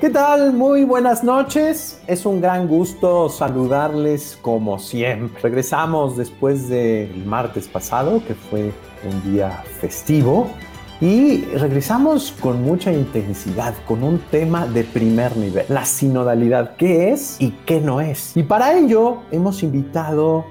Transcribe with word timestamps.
¿Qué 0.00 0.10
tal? 0.10 0.52
Muy 0.52 0.84
buenas 0.84 1.24
noches. 1.24 2.00
Es 2.06 2.24
un 2.24 2.40
gran 2.40 2.68
gusto 2.68 3.28
saludarles 3.28 4.38
como 4.40 4.78
siempre. 4.78 5.42
Regresamos 5.42 6.16
después 6.16 6.68
del 6.68 7.24
martes 7.26 7.66
pasado, 7.66 8.22
que 8.24 8.34
fue 8.34 8.72
un 9.04 9.32
día 9.32 9.50
festivo, 9.80 10.50
y 11.00 11.46
regresamos 11.46 12.30
con 12.30 12.62
mucha 12.62 12.92
intensidad, 12.92 13.74
con 13.88 14.04
un 14.04 14.20
tema 14.30 14.68
de 14.68 14.84
primer 14.84 15.36
nivel, 15.36 15.66
la 15.68 15.84
sinodalidad, 15.84 16.76
qué 16.76 17.10
es 17.10 17.36
y 17.40 17.50
qué 17.66 17.80
no 17.80 18.00
es. 18.00 18.36
Y 18.36 18.44
para 18.44 18.78
ello 18.78 19.22
hemos 19.32 19.64
invitado 19.64 20.44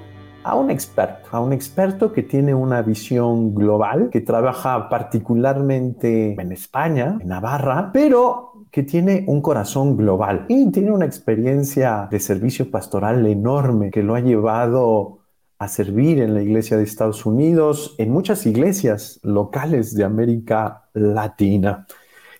a 0.44 0.56
un 0.56 0.70
experto, 0.70 1.26
a 1.32 1.40
un 1.40 1.54
experto 1.54 2.12
que 2.12 2.22
tiene 2.22 2.54
una 2.54 2.82
visión 2.82 3.54
global, 3.54 4.10
que 4.12 4.20
trabaja 4.20 4.90
particularmente 4.90 6.34
en 6.38 6.52
España, 6.52 7.16
en 7.18 7.28
Navarra, 7.28 7.90
pero 7.94 8.57
que 8.70 8.82
tiene 8.82 9.24
un 9.26 9.40
corazón 9.40 9.96
global 9.96 10.44
y 10.48 10.70
tiene 10.70 10.90
una 10.90 11.06
experiencia 11.06 12.08
de 12.10 12.20
servicio 12.20 12.70
pastoral 12.70 13.26
enorme 13.26 13.90
que 13.90 14.02
lo 14.02 14.14
ha 14.14 14.20
llevado 14.20 15.20
a 15.58 15.68
servir 15.68 16.20
en 16.20 16.34
la 16.34 16.42
iglesia 16.42 16.76
de 16.76 16.84
Estados 16.84 17.26
Unidos, 17.26 17.94
en 17.98 18.10
muchas 18.10 18.46
iglesias 18.46 19.18
locales 19.22 19.94
de 19.94 20.04
América 20.04 20.88
Latina. 20.92 21.86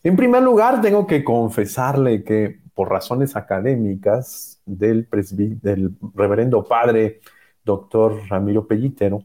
En 0.05 0.17
primer 0.17 0.43
lugar, 0.43 0.81
tengo 0.81 1.07
que 1.07 1.25
confesarle 1.25 2.23
que 2.23 2.61
por 2.75 2.91
razones 2.91 3.35
académicas 3.35 4.61
del, 4.65 5.09
del 5.61 5.97
reverendo 6.15 6.63
padre 6.63 7.21
doctor 7.65 8.21
Ramiro 8.29 8.69
Pellitero, 8.69 9.25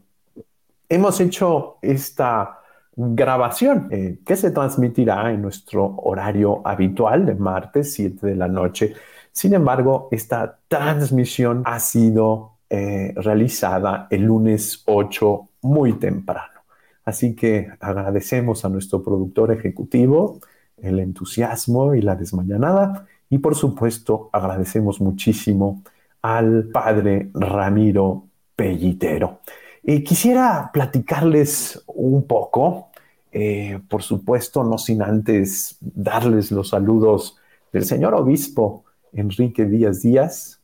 hemos 0.90 1.20
hecho 1.20 1.78
esta 1.82 2.63
grabación 2.96 3.88
eh, 3.92 4.20
que 4.26 4.36
se 4.36 4.52
transmitirá 4.52 5.32
en 5.32 5.42
nuestro 5.42 5.96
horario 5.98 6.62
habitual 6.66 7.26
de 7.26 7.36
martes 7.36 7.94
7 7.94 8.28
de 8.28 8.36
la 8.36 8.48
noche. 8.48 8.94
Sin 9.32 9.54
embargo, 9.54 10.10
esta 10.12 10.60
transmisión 10.68 11.64
ha 11.66 11.80
sido 11.80 12.58
eh, 12.70 13.14
realizada 13.16 14.08
el 14.10 14.24
lunes 14.24 14.84
8 14.86 15.50
muy 15.62 15.94
temprano. 15.94 16.62
Así 17.06 17.36
que 17.36 17.70
agradecemos 17.80 18.64
a 18.64 18.70
nuestro 18.70 19.04
productor 19.04 19.52
ejecutivo 19.52 20.40
el 20.78 21.00
entusiasmo 21.00 21.96
y 21.96 22.02
la 22.02 22.16
desmañanada 22.16 23.08
y 23.30 23.40
por 23.40 23.56
supuesto 23.56 24.30
agradecemos 24.32 25.02
muchísimo 25.02 25.82
al 26.22 26.70
padre 26.72 27.30
Ramiro 27.34 28.28
Pellitero. 28.56 29.40
Eh, 29.86 30.02
quisiera 30.02 30.70
platicarles 30.72 31.84
un 31.88 32.26
poco, 32.26 32.90
eh, 33.34 33.82
por 33.90 34.02
supuesto, 34.02 34.64
no 34.64 34.78
sin 34.78 35.02
antes 35.02 35.78
darles 35.82 36.52
los 36.52 36.70
saludos 36.70 37.38
del 37.74 37.84
señor 37.84 38.14
obispo 38.14 38.86
Enrique 39.12 39.66
Díaz 39.66 40.02
Díaz, 40.02 40.62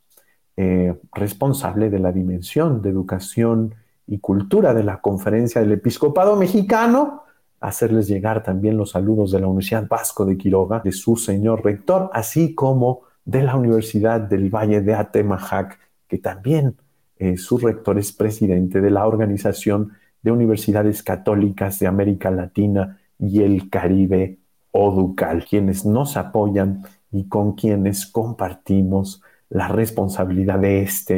eh, 0.55 0.95
responsable 1.13 1.89
de 1.89 1.99
la 1.99 2.13
dimensión 2.13 2.81
de 2.81 2.89
educación 2.89 3.75
y 4.07 4.19
cultura 4.19 4.73
de 4.73 4.83
la 4.83 5.01
Conferencia 5.01 5.59
del 5.59 5.73
Episcopado 5.73 6.37
Mexicano, 6.37 7.23
hacerles 7.59 8.07
llegar 8.07 8.41
también 8.41 8.77
los 8.77 8.91
saludos 8.91 9.31
de 9.31 9.41
la 9.41 9.47
Universidad 9.47 9.87
Vasco 9.87 10.25
de 10.25 10.37
Quiroga, 10.37 10.79
de 10.79 10.93
su 10.93 11.17
señor 11.17 11.65
rector, 11.65 12.09
así 12.13 12.55
como 12.55 13.01
de 13.25 13.43
la 13.43 13.57
Universidad 13.57 14.21
del 14.21 14.49
Valle 14.49 14.81
de 14.81 14.93
Atemajac, 14.93 15.77
que 16.07 16.17
también 16.17 16.75
eh, 17.19 17.37
su 17.37 17.57
rector 17.57 17.99
es 17.99 18.13
presidente 18.13 18.79
de 18.79 18.89
la 18.89 19.05
Organización 19.05 19.91
de 20.21 20.31
Universidades 20.31 21.03
Católicas 21.03 21.77
de 21.79 21.87
América 21.87 22.31
Latina 22.31 22.97
y 23.19 23.41
el 23.43 23.69
Caribe, 23.69 24.39
ODUCAL, 24.71 25.45
quienes 25.45 25.85
nos 25.85 26.15
apoyan 26.15 26.83
y 27.11 27.27
con 27.27 27.53
quienes 27.53 28.05
compartimos 28.05 29.21
la 29.49 29.67
responsabilidad 29.67 30.59
de 30.59 30.81
esta 30.81 31.15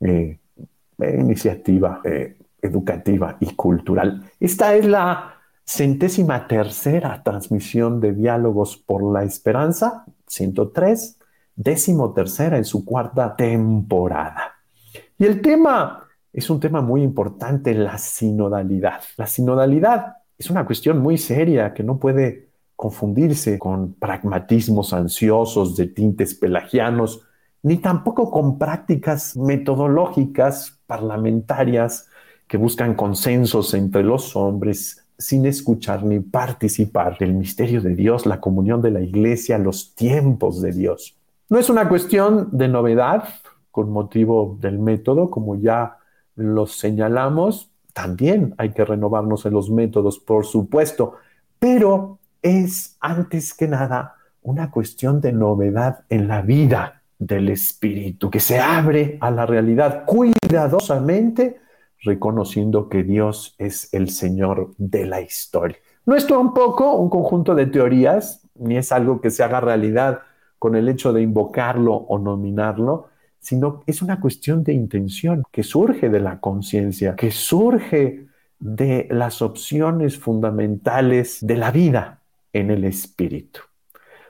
eh, 0.00 0.38
iniciativa 0.98 2.00
eh, 2.04 2.36
educativa 2.62 3.36
y 3.40 3.54
cultural. 3.54 4.22
Esta 4.40 4.74
es 4.74 4.86
la 4.86 5.34
centésima 5.66 6.46
tercera 6.46 7.22
transmisión 7.22 8.00
de 8.00 8.14
Diálogos 8.14 8.78
por 8.78 9.02
la 9.12 9.24
Esperanza, 9.24 10.06
103, 10.26 11.18
décimo 11.56 12.14
tercera 12.14 12.56
en 12.56 12.64
su 12.64 12.84
cuarta 12.84 13.36
temporada. 13.36 14.53
Y 15.18 15.24
el 15.24 15.40
tema 15.40 16.08
es 16.32 16.50
un 16.50 16.58
tema 16.58 16.80
muy 16.80 17.02
importante, 17.02 17.74
la 17.74 17.98
sinodalidad. 17.98 19.00
La 19.16 19.26
sinodalidad 19.26 20.16
es 20.36 20.50
una 20.50 20.66
cuestión 20.66 20.98
muy 20.98 21.18
seria 21.18 21.72
que 21.72 21.84
no 21.84 21.98
puede 21.98 22.48
confundirse 22.74 23.58
con 23.58 23.94
pragmatismos 23.94 24.92
ansiosos 24.92 25.76
de 25.76 25.86
tintes 25.86 26.34
pelagianos, 26.34 27.22
ni 27.62 27.78
tampoco 27.78 28.30
con 28.30 28.58
prácticas 28.58 29.36
metodológicas 29.36 30.80
parlamentarias 30.86 32.08
que 32.46 32.56
buscan 32.56 32.94
consensos 32.94 33.72
entre 33.74 34.02
los 34.02 34.36
hombres 34.36 35.04
sin 35.16 35.46
escuchar 35.46 36.04
ni 36.04 36.20
participar 36.20 37.16
del 37.18 37.34
misterio 37.34 37.80
de 37.80 37.94
Dios, 37.94 38.26
la 38.26 38.40
comunión 38.40 38.82
de 38.82 38.90
la 38.90 39.00
iglesia, 39.00 39.56
los 39.58 39.94
tiempos 39.94 40.60
de 40.60 40.72
Dios. 40.72 41.16
No 41.48 41.58
es 41.58 41.70
una 41.70 41.88
cuestión 41.88 42.48
de 42.52 42.68
novedad, 42.68 43.24
con 43.74 43.90
motivo 43.90 44.56
del 44.60 44.78
método, 44.78 45.30
como 45.30 45.56
ya 45.56 45.96
lo 46.36 46.64
señalamos, 46.64 47.72
también 47.92 48.54
hay 48.56 48.70
que 48.70 48.84
renovarnos 48.84 49.46
en 49.46 49.52
los 49.52 49.68
métodos, 49.68 50.20
por 50.20 50.46
supuesto, 50.46 51.14
pero 51.58 52.20
es 52.40 52.96
antes 53.00 53.52
que 53.52 53.66
nada 53.66 54.14
una 54.42 54.70
cuestión 54.70 55.20
de 55.20 55.32
novedad 55.32 56.04
en 56.08 56.28
la 56.28 56.40
vida 56.42 57.02
del 57.18 57.48
espíritu, 57.48 58.30
que 58.30 58.38
se 58.38 58.60
abre 58.60 59.18
a 59.20 59.32
la 59.32 59.44
realidad 59.44 60.04
cuidadosamente, 60.06 61.58
reconociendo 62.04 62.88
que 62.88 63.02
Dios 63.02 63.56
es 63.58 63.92
el 63.92 64.08
Señor 64.10 64.72
de 64.78 65.04
la 65.04 65.20
historia. 65.20 65.78
No 66.06 66.14
es 66.14 66.30
un 66.30 66.54
poco 66.54 66.94
un 66.94 67.10
conjunto 67.10 67.56
de 67.56 67.66
teorías, 67.66 68.46
ni 68.54 68.76
es 68.76 68.92
algo 68.92 69.20
que 69.20 69.30
se 69.30 69.42
haga 69.42 69.60
realidad 69.60 70.20
con 70.60 70.76
el 70.76 70.88
hecho 70.88 71.12
de 71.12 71.22
invocarlo 71.22 71.92
o 71.92 72.20
nominarlo, 72.20 73.08
sino 73.44 73.82
es 73.86 74.00
una 74.00 74.18
cuestión 74.20 74.64
de 74.64 74.72
intención 74.72 75.42
que 75.52 75.62
surge 75.62 76.08
de 76.08 76.18
la 76.18 76.40
conciencia, 76.40 77.14
que 77.14 77.30
surge 77.30 78.26
de 78.58 79.06
las 79.10 79.42
opciones 79.42 80.18
fundamentales 80.18 81.38
de 81.42 81.56
la 81.58 81.70
vida 81.70 82.20
en 82.54 82.70
el 82.70 82.84
espíritu. 82.84 83.60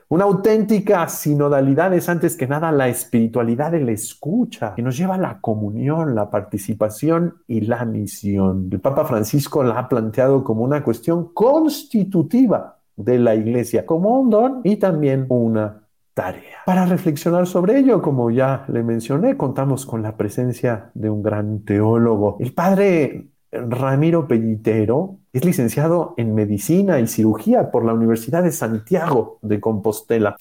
Una 0.09 0.25
auténtica 0.25 1.07
sinodalidad 1.07 1.93
es 1.93 2.09
antes 2.09 2.35
que 2.35 2.45
nada 2.45 2.73
la 2.73 2.89
espiritualidad 2.89 3.71
de 3.71 3.81
la 3.81 3.91
escucha, 3.93 4.75
que 4.75 4.81
nos 4.81 4.97
lleva 4.97 5.15
a 5.15 5.17
la 5.17 5.39
comunión, 5.39 6.13
la 6.13 6.29
participación 6.29 7.35
y 7.47 7.61
la 7.61 7.85
misión. 7.85 8.67
El 8.69 8.81
Papa 8.81 9.05
Francisco 9.05 9.63
la 9.63 9.79
ha 9.79 9.89
planteado 9.89 10.43
como 10.43 10.63
una 10.63 10.83
cuestión 10.83 11.33
constitutiva 11.33 12.79
de 12.97 13.17
la 13.17 13.33
Iglesia, 13.33 13.85
como 13.85 14.19
un 14.19 14.29
don 14.29 14.61
y 14.65 14.75
también 14.75 15.25
una 15.29 15.84
Para 16.65 16.85
reflexionar 16.85 17.45
sobre 17.45 17.77
ello, 17.77 18.01
como 18.01 18.31
ya 18.31 18.63
le 18.69 18.83
mencioné, 18.83 19.35
contamos 19.35 19.85
con 19.85 20.01
la 20.01 20.15
presencia 20.15 20.89
de 20.93 21.09
un 21.09 21.21
gran 21.21 21.65
teólogo. 21.65 22.37
El 22.39 22.53
padre 22.53 23.27
Ramiro 23.51 24.25
Pellitero 24.25 25.17
es 25.33 25.43
licenciado 25.43 26.13
en 26.15 26.33
medicina 26.33 27.01
y 27.01 27.07
cirugía 27.07 27.69
por 27.69 27.83
la 27.83 27.93
Universidad 27.93 28.43
de 28.43 28.53
Santiago 28.53 29.39
de 29.41 29.59
Compostela. 29.59 30.37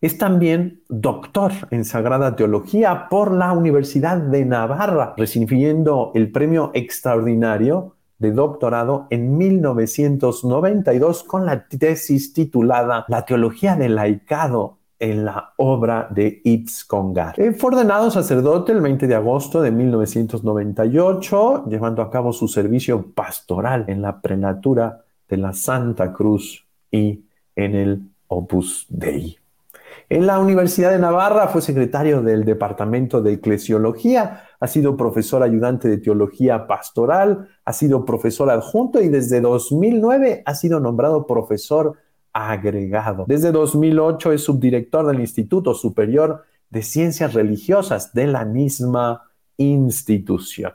Es 0.00 0.18
también 0.18 0.82
doctor 0.88 1.52
en 1.70 1.84
Sagrada 1.84 2.34
Teología 2.34 3.06
por 3.08 3.30
la 3.30 3.52
Universidad 3.52 4.16
de 4.16 4.44
Navarra, 4.44 5.14
recibiendo 5.16 6.10
el 6.16 6.32
premio 6.32 6.72
extraordinario 6.74 7.94
de 8.18 8.32
doctorado 8.32 9.06
en 9.10 9.36
1992 9.38 11.22
con 11.22 11.46
la 11.46 11.68
tesis 11.68 12.32
titulada 12.32 13.04
La 13.06 13.24
Teología 13.24 13.76
del 13.76 13.94
Laicado 13.94 14.81
en 15.02 15.24
la 15.24 15.52
obra 15.56 16.06
de 16.08 16.40
Yves 16.44 16.84
Congar. 16.84 17.34
Eh, 17.40 17.52
fue 17.52 17.72
ordenado 17.72 18.08
sacerdote 18.08 18.70
el 18.70 18.80
20 18.80 19.08
de 19.08 19.16
agosto 19.16 19.60
de 19.60 19.72
1998, 19.72 21.64
llevando 21.68 22.02
a 22.02 22.10
cabo 22.10 22.32
su 22.32 22.46
servicio 22.46 23.10
pastoral 23.12 23.84
en 23.88 24.00
la 24.00 24.20
prenatura 24.20 25.02
de 25.28 25.36
la 25.38 25.54
Santa 25.54 26.12
Cruz 26.12 26.64
y 26.88 27.24
en 27.56 27.74
el 27.74 28.02
Opus 28.28 28.86
Dei. 28.88 29.36
En 30.08 30.24
la 30.24 30.38
Universidad 30.38 30.92
de 30.92 31.00
Navarra 31.00 31.48
fue 31.48 31.62
secretario 31.62 32.22
del 32.22 32.44
Departamento 32.44 33.20
de 33.20 33.32
Eclesiología, 33.32 34.44
ha 34.60 34.66
sido 34.68 34.96
profesor 34.96 35.42
ayudante 35.42 35.88
de 35.88 35.98
Teología 35.98 36.68
Pastoral, 36.68 37.48
ha 37.64 37.72
sido 37.72 38.04
profesor 38.04 38.50
adjunto 38.50 39.02
y 39.02 39.08
desde 39.08 39.40
2009 39.40 40.44
ha 40.46 40.54
sido 40.54 40.78
nombrado 40.78 41.26
profesor 41.26 41.96
agregado. 42.32 43.24
Desde 43.28 43.52
2008 43.52 44.32
es 44.32 44.44
subdirector 44.44 45.06
del 45.06 45.20
Instituto 45.20 45.74
Superior 45.74 46.44
de 46.70 46.82
Ciencias 46.82 47.34
Religiosas 47.34 48.14
de 48.14 48.26
la 48.26 48.44
misma 48.44 49.22
institución. 49.56 50.72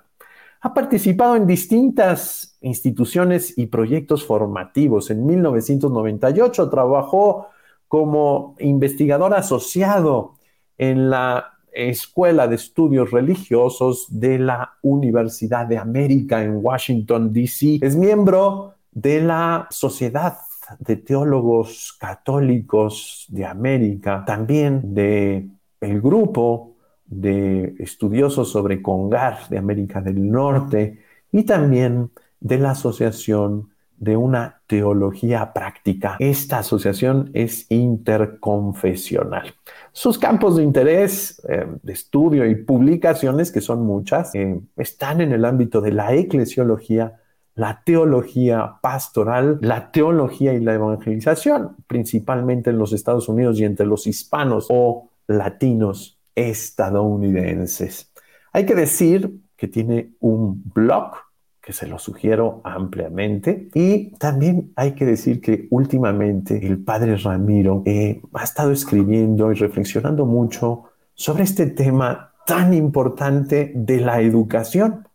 Ha 0.61 0.73
participado 0.73 1.35
en 1.35 1.47
distintas 1.47 2.57
instituciones 2.61 3.57
y 3.57 3.67
proyectos 3.67 4.25
formativos. 4.25 5.09
En 5.09 5.25
1998 5.25 6.69
trabajó 6.69 7.47
como 7.87 8.55
investigador 8.59 9.33
asociado 9.33 10.35
en 10.77 11.09
la 11.09 11.53
Escuela 11.71 12.47
de 12.47 12.55
Estudios 12.55 13.11
Religiosos 13.11 14.07
de 14.09 14.39
la 14.39 14.73
Universidad 14.81 15.67
de 15.67 15.77
América 15.77 16.43
en 16.43 16.57
Washington, 16.63 17.31
D.C. 17.31 17.79
Es 17.81 17.95
miembro 17.95 18.73
de 18.91 19.21
la 19.21 19.67
Sociedad 19.69 20.37
de 20.79 20.95
Teólogos 20.97 21.95
Católicos 21.99 23.25
de 23.29 23.45
América, 23.45 24.23
también 24.25 24.93
de 24.93 25.47
el 25.81 26.01
grupo 26.01 26.75
de 27.05 27.75
estudiosos 27.79 28.51
sobre 28.51 28.81
Congar 28.81 29.47
de 29.49 29.57
América 29.57 30.01
del 30.01 30.29
Norte 30.29 30.99
y 31.31 31.43
también 31.43 32.11
de 32.39 32.57
la 32.57 32.71
Asociación 32.71 33.69
de 33.97 34.15
una 34.15 34.61
teología 34.67 35.53
práctica. 35.53 36.17
Esta 36.19 36.59
asociación 36.59 37.31
es 37.33 37.65
interconfesional. 37.69 39.55
Sus 39.91 40.19
campos 40.19 40.57
de 40.57 40.63
interés, 40.63 41.41
eh, 41.49 41.65
de 41.81 41.93
estudio 41.93 42.45
y 42.45 42.55
publicaciones, 42.55 43.51
que 43.51 43.61
son 43.61 43.85
muchas, 43.85 44.35
eh, 44.35 44.59
están 44.75 45.21
en 45.21 45.31
el 45.31 45.45
ámbito 45.45 45.81
de 45.81 45.93
la 45.93 46.13
eclesiología, 46.13 47.19
la 47.57 47.81
teología 47.83 48.75
pastoral, 48.81 49.57
la 49.61 49.91
teología 49.91 50.53
y 50.53 50.61
la 50.61 50.75
evangelización, 50.75 51.75
principalmente 51.87 52.69
en 52.69 52.77
los 52.77 52.93
Estados 52.93 53.27
Unidos 53.27 53.59
y 53.59 53.65
entre 53.65 53.85
los 53.85 54.05
hispanos 54.05 54.67
o 54.69 55.09
latinos 55.25 56.19
estadounidenses. 56.35 58.11
Hay 58.53 58.65
que 58.65 58.75
decir 58.75 59.41
que 59.57 59.67
tiene 59.67 60.11
un 60.19 60.61
blog 60.73 61.15
que 61.59 61.73
se 61.73 61.87
lo 61.87 61.99
sugiero 61.99 62.61
ampliamente. 62.63 63.67
Y 63.73 64.11
también 64.11 64.71
hay 64.77 64.93
que 64.93 65.05
decir 65.05 65.41
que 65.41 65.67
últimamente 65.69 66.65
el 66.65 66.81
padre 66.81 67.17
Ramiro 67.17 67.83
eh, 67.85 68.21
ha 68.33 68.43
estado 68.43 68.71
escribiendo 68.71 69.51
y 69.51 69.55
reflexionando 69.55 70.25
mucho 70.25 70.83
sobre 71.13 71.43
este 71.43 71.65
tema 71.65 72.31
tan 72.45 72.73
importante 72.73 73.73
de 73.75 73.99
la 73.99 74.21
educación. 74.21 75.06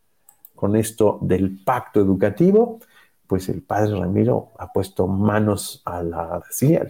Con 0.62 0.76
esto 0.76 1.19
del 1.23 1.59
pacto 1.64 1.99
educativo, 1.99 2.79
pues 3.26 3.49
el 3.49 3.62
padre 3.62 3.99
Ramiro 3.99 4.53
ha 4.61 4.73
puesto 4.73 5.09
manos 5.09 5.82
al 5.85 6.14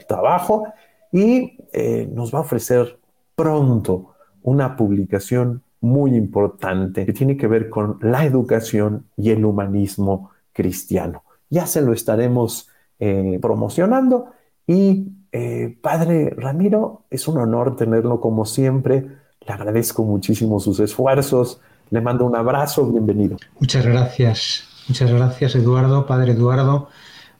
trabajo 0.06 0.66
y 1.10 1.56
eh, 1.72 2.06
nos 2.12 2.34
va 2.34 2.40
a 2.40 2.42
ofrecer 2.42 2.98
pronto 3.34 4.12
una 4.42 4.76
publicación 4.76 5.62
muy 5.80 6.14
importante 6.14 7.06
que 7.06 7.14
tiene 7.14 7.38
que 7.38 7.46
ver 7.46 7.70
con 7.70 7.96
la 8.02 8.26
educación 8.26 9.06
y 9.16 9.30
el 9.30 9.42
humanismo 9.42 10.32
cristiano. 10.52 11.22
Ya 11.48 11.64
se 11.64 11.80
lo 11.80 11.94
estaremos 11.94 12.68
eh, 12.98 13.38
promocionando 13.40 14.32
y 14.66 15.12
eh, 15.32 15.78
Padre 15.80 16.34
Ramiro, 16.36 17.06
es 17.08 17.26
un 17.26 17.38
honor 17.38 17.74
tenerlo 17.74 18.20
como 18.20 18.44
siempre. 18.44 18.98
Le 19.40 19.50
agradezco 19.54 20.04
muchísimo 20.04 20.60
sus 20.60 20.78
esfuerzos. 20.78 21.62
Le 21.92 22.00
mando 22.00 22.24
un 22.24 22.34
abrazo, 22.34 22.90
bienvenido. 22.90 23.36
Muchas 23.60 23.84
gracias, 23.84 24.64
muchas 24.88 25.12
gracias 25.12 25.54
Eduardo, 25.56 26.06
Padre 26.06 26.32
Eduardo. 26.32 26.88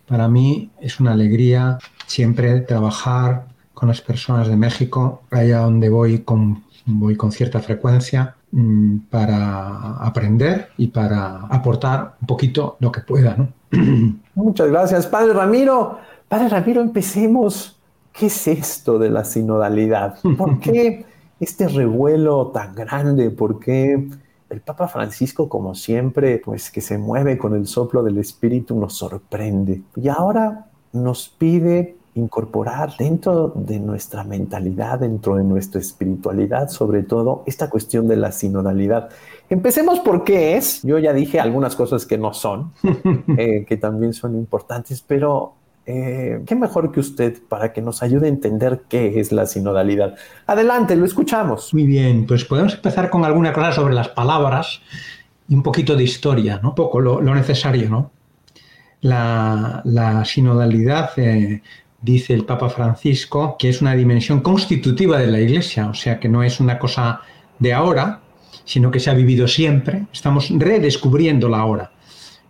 Para 0.06 0.28
mí 0.28 0.70
es 0.78 1.00
una 1.00 1.12
alegría 1.12 1.78
siempre 2.06 2.60
trabajar 2.60 3.46
con 3.72 3.88
las 3.88 4.02
personas 4.02 4.48
de 4.48 4.56
México, 4.56 5.22
allá 5.30 5.60
donde 5.60 5.88
voy 5.88 6.18
con 6.18 6.64
voy 6.84 7.16
con 7.16 7.32
cierta 7.32 7.60
frecuencia 7.60 8.34
mm, 8.50 8.98
para 9.08 9.96
aprender 9.96 10.68
y 10.76 10.88
para 10.88 11.46
aportar 11.46 12.16
un 12.20 12.26
poquito 12.26 12.76
lo 12.80 12.92
que 12.92 13.00
pueda. 13.00 13.34
¿no? 13.38 13.48
Muchas 14.34 14.68
gracias, 14.68 15.06
Padre 15.06 15.32
Ramiro. 15.32 15.98
Padre 16.28 16.50
Ramiro, 16.50 16.82
empecemos. 16.82 17.78
¿Qué 18.12 18.26
es 18.26 18.46
esto 18.48 18.98
de 18.98 19.08
la 19.08 19.24
sinodalidad? 19.24 20.18
¿Por 20.36 20.60
qué 20.60 21.06
este 21.40 21.68
revuelo 21.68 22.48
tan 22.48 22.74
grande? 22.74 23.30
¿Por 23.30 23.58
qué 23.58 24.10
el 24.52 24.60
Papa 24.60 24.86
Francisco, 24.86 25.48
como 25.48 25.74
siempre, 25.74 26.38
pues 26.38 26.70
que 26.70 26.80
se 26.80 26.98
mueve 26.98 27.38
con 27.38 27.54
el 27.54 27.66
soplo 27.66 28.02
del 28.02 28.18
Espíritu, 28.18 28.78
nos 28.78 28.94
sorprende? 28.94 29.82
Y 29.96 30.08
ahora 30.08 30.66
nos 30.92 31.28
pide 31.28 31.96
incorporar 32.14 32.94
dentro 32.98 33.48
de 33.48 33.80
nuestra 33.80 34.22
mentalidad, 34.24 34.98
dentro 34.98 35.36
de 35.36 35.44
nuestra 35.44 35.80
espiritualidad, 35.80 36.68
sobre 36.68 37.02
todo, 37.02 37.42
esta 37.46 37.70
cuestión 37.70 38.06
de 38.06 38.16
la 38.16 38.32
sinodalidad. 38.32 39.08
Empecemos 39.48 40.00
por 40.00 40.22
qué 40.22 40.56
es. 40.56 40.82
Yo 40.82 40.98
ya 40.98 41.14
dije 41.14 41.40
algunas 41.40 41.74
cosas 41.74 42.04
que 42.04 42.18
no 42.18 42.34
son, 42.34 42.72
eh, 43.38 43.64
que 43.66 43.76
también 43.78 44.12
son 44.12 44.36
importantes, 44.36 45.00
pero 45.00 45.54
eh, 45.84 46.42
qué 46.46 46.54
mejor 46.54 46.92
que 46.92 47.00
usted 47.00 47.42
para 47.48 47.72
que 47.72 47.82
nos 47.82 48.02
ayude 48.02 48.26
a 48.26 48.28
entender 48.28 48.82
qué 48.88 49.18
es 49.18 49.32
la 49.32 49.46
sinodalidad. 49.46 50.14
Adelante, 50.46 50.94
lo 50.94 51.04
escuchamos. 51.04 51.74
Muy 51.74 51.86
bien, 51.86 52.26
pues 52.26 52.44
podemos 52.44 52.74
empezar 52.74 53.10
con 53.10 53.24
alguna 53.24 53.52
cosa 53.52 53.72
sobre 53.72 53.94
las 53.94 54.08
palabras 54.08 54.80
y 55.48 55.54
un 55.54 55.62
poquito 55.62 55.96
de 55.96 56.04
historia, 56.04 56.60
¿no? 56.62 56.74
Poco 56.74 57.00
lo, 57.00 57.20
necesario, 57.34 57.90
¿no? 57.90 58.12
La, 59.00 60.22
sinodalidad 60.24 61.10
eh, 61.16 61.62
dice 62.00 62.34
el 62.34 62.44
Papa 62.44 62.68
Francisco, 62.68 63.56
que 63.58 63.68
es 63.68 63.82
una 63.82 63.94
dimensión 63.94 64.40
constitutiva 64.40 65.18
de 65.18 65.26
la 65.26 65.40
Iglesia, 65.40 65.88
o 65.88 65.94
sea 65.94 66.20
que 66.20 66.28
no 66.28 66.44
es 66.44 66.60
una 66.60 66.78
cosa 66.78 67.22
de 67.58 67.72
ahora, 67.72 68.20
sino 68.64 68.92
que 68.92 69.00
se 69.00 69.10
ha 69.10 69.14
vivido 69.14 69.48
siempre. 69.48 70.06
Estamos 70.12 70.48
redescubriendo 70.50 71.48
la 71.48 71.58
ahora. 71.58 71.90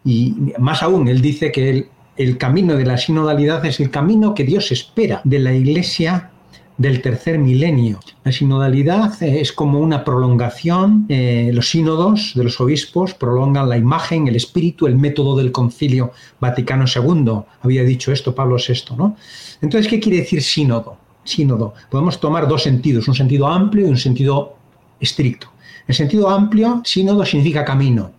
Y 0.04 0.52
más 0.58 0.82
aún, 0.82 1.08
él 1.08 1.22
dice 1.22 1.50
que 1.50 1.70
el, 1.70 1.88
el 2.16 2.38
camino 2.38 2.76
de 2.76 2.84
la 2.84 2.98
sinodalidad 2.98 3.64
es 3.64 3.80
el 3.80 3.90
camino 3.90 4.34
que 4.34 4.44
Dios 4.44 4.70
espera 4.70 5.20
de 5.24 5.38
la 5.38 5.54
Iglesia 5.54 6.30
del 6.76 7.00
tercer 7.00 7.38
milenio. 7.38 8.00
La 8.24 8.32
sinodalidad 8.32 9.22
eh, 9.22 9.40
es 9.40 9.52
como 9.52 9.78
una 9.78 10.04
prolongación, 10.04 11.06
eh, 11.08 11.50
los 11.52 11.70
sínodos 11.70 12.32
de 12.34 12.44
los 12.44 12.60
obispos 12.60 13.14
prolongan 13.14 13.68
la 13.68 13.76
imagen, 13.76 14.26
el 14.26 14.36
espíritu, 14.36 14.86
el 14.86 14.96
método 14.96 15.36
del 15.36 15.52
concilio 15.52 16.12
Vaticano 16.40 16.84
II. 16.86 17.42
Había 17.60 17.84
dicho 17.84 18.10
esto 18.10 18.34
Pablo 18.34 18.56
VI, 18.56 18.96
¿no? 18.96 19.16
Entonces, 19.60 19.88
¿qué 19.88 20.00
quiere 20.00 20.18
decir 20.18 20.42
sínodo? 20.42 20.96
Sínodo. 21.24 21.74
Podemos 21.90 22.18
tomar 22.18 22.48
dos 22.48 22.62
sentidos, 22.62 23.06
un 23.06 23.14
sentido 23.14 23.46
amplio 23.46 23.86
y 23.86 23.90
un 23.90 23.96
sentido 23.96 24.56
estricto. 24.98 25.48
En 25.86 25.94
sentido 25.94 26.28
amplio, 26.28 26.82
sínodo 26.84 27.24
significa 27.24 27.64
camino, 27.64 28.10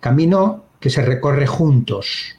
camino 0.00 0.64
que 0.80 0.90
se 0.90 1.02
recorre 1.02 1.46
juntos, 1.46 2.36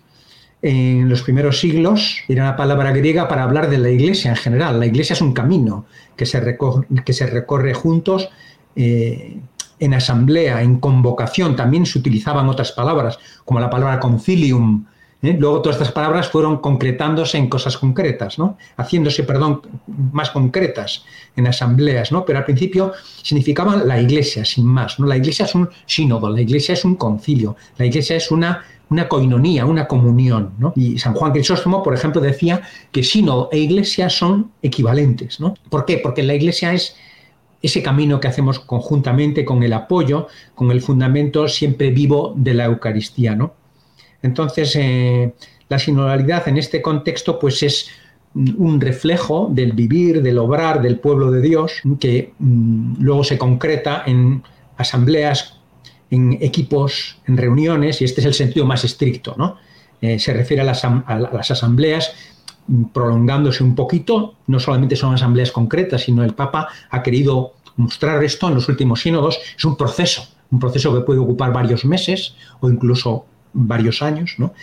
en 0.62 1.08
los 1.08 1.22
primeros 1.22 1.60
siglos 1.60 2.18
era 2.28 2.44
una 2.44 2.56
palabra 2.56 2.92
griega 2.92 3.28
para 3.28 3.44
hablar 3.44 3.70
de 3.70 3.78
la 3.78 3.90
iglesia 3.90 4.32
en 4.32 4.38
general. 4.38 4.80
La 4.80 4.86
iglesia 4.86 5.14
es 5.14 5.22
un 5.22 5.34
camino 5.34 5.86
que 6.16 6.26
se 6.26 6.40
recorre, 6.40 6.88
que 7.06 7.14
se 7.14 7.28
recorre 7.28 7.74
juntos 7.74 8.30
eh, 8.76 9.40
en 9.80 9.94
asamblea, 9.94 10.62
en 10.64 10.80
convocación. 10.80 11.56
También 11.56 11.86
se 11.86 12.00
utilizaban 12.00 12.50
otras 12.50 12.72
palabras, 12.72 13.20
como 13.46 13.60
la 13.60 13.70
palabra 13.70 14.00
concilium. 14.00 14.86
¿Eh? 15.22 15.36
Luego 15.38 15.62
todas 15.62 15.78
estas 15.78 15.92
palabras 15.92 16.30
fueron 16.30 16.58
concretándose 16.58 17.38
en 17.38 17.50
cosas 17.50 17.78
concretas, 17.78 18.38
¿no? 18.40 18.58
haciéndose, 18.78 19.24
perdón, 19.24 19.62
más 20.12 20.32
concretas 20.32 21.04
en 21.36 21.48
asambleas, 21.48 22.12
¿no? 22.12 22.26
pero 22.26 22.40
al 22.40 22.46
principio 22.46 22.94
significaban 23.22 23.88
la 23.88 24.00
iglesia, 24.00 24.46
sin 24.46 24.66
más. 24.66 25.00
¿no? 25.00 25.08
La 25.08 25.18
iglesia 25.18 25.46
es 25.46 25.56
un 25.56 25.70
sínodo, 25.86 26.30
la 26.30 26.42
iglesia 26.42 26.74
es 26.74 26.86
un 26.86 26.96
concilio, 26.96 27.56
la 27.78 27.86
iglesia 27.86 28.16
es 28.16 28.32
una 28.32 28.64
una 28.90 29.08
coinonía, 29.08 29.66
una 29.66 29.88
comunión. 29.88 30.54
¿no? 30.58 30.74
Y 30.76 30.98
San 30.98 31.14
Juan 31.14 31.32
Crisóstomo, 31.32 31.84
por 31.84 31.94
ejemplo, 31.94 32.22
decía 32.22 32.62
que 32.92 33.04
sínodo 33.04 33.50
e 33.52 33.60
iglesia 33.60 34.10
son 34.10 34.52
equivalentes. 34.62 35.40
¿no? 35.40 35.56
¿Por 35.70 35.86
qué? 35.86 35.98
Porque 35.98 36.24
la 36.24 36.34
iglesia 36.34 36.74
es 36.74 36.96
ese 37.62 37.82
camino 37.82 38.20
que 38.20 38.28
hacemos 38.28 38.60
conjuntamente 38.60 39.44
con 39.44 39.64
el 39.64 39.74
apoyo, 39.74 40.28
con 40.56 40.72
el 40.72 40.82
fundamento 40.82 41.48
siempre 41.48 41.90
vivo 41.90 42.34
de 42.38 42.54
la 42.54 42.66
Eucaristía. 42.66 43.36
¿no? 43.36 43.54
Entonces, 44.22 44.76
eh, 44.76 45.34
la 45.70 45.80
sinodalidad 45.80 46.48
en 46.48 46.58
este 46.58 46.82
contexto 46.82 47.40
pues 47.40 47.64
es 47.64 47.90
un 48.34 48.80
reflejo 48.80 49.50
del 49.52 49.74
vivir, 49.74 50.22
del 50.22 50.38
obrar 50.38 50.82
del 50.82 51.00
pueblo 51.00 51.32
de 51.32 51.42
Dios, 51.42 51.82
que 52.00 52.34
mm, 52.38 52.96
luego 53.00 53.24
se 53.24 53.38
concreta 53.38 54.04
en 54.06 54.44
asambleas 54.78 55.58
en 56.10 56.38
equipos, 56.42 57.18
en 57.26 57.38
reuniones, 57.38 58.02
y 58.02 58.06
este 58.06 58.22
es 58.22 58.28
el 58.28 58.34
sentido 58.34 58.66
más 58.66 58.84
estricto, 58.84 59.36
¿no? 59.38 59.58
Eh, 60.00 60.20
se 60.20 60.32
refiere 60.34 60.62
a 60.62 60.66
las, 60.66 61.52
asambleas 61.52 62.14
mm, 62.68 62.86
prolongándose 62.86 63.64
un 63.64 63.76
poquito, 63.76 64.36
no 64.48 64.60
solamente 64.60 64.96
son 64.96 65.14
asambleas 65.14 65.52
concretas, 65.52 66.04
sino 66.04 66.24
el 66.24 66.34
Papa 66.34 66.70
ha 66.90 67.04
querido 67.04 67.54
mostrar 67.76 68.24
esto 68.24 68.48
en 68.48 68.56
los 68.56 68.70
últimos 68.70 69.02
sínodos, 69.02 69.40
es 69.58 69.66
un 69.66 69.76
proceso, 69.76 70.28
un 70.52 70.60
proceso 70.60 70.94
que 70.94 71.02
puede 71.02 71.20
ocupar 71.20 71.52
varios 71.52 71.86
meses 71.86 72.36
o 72.60 72.70
incluso 72.70 73.26
varios 73.54 74.02
años, 74.02 74.36
¿no? 74.38 74.54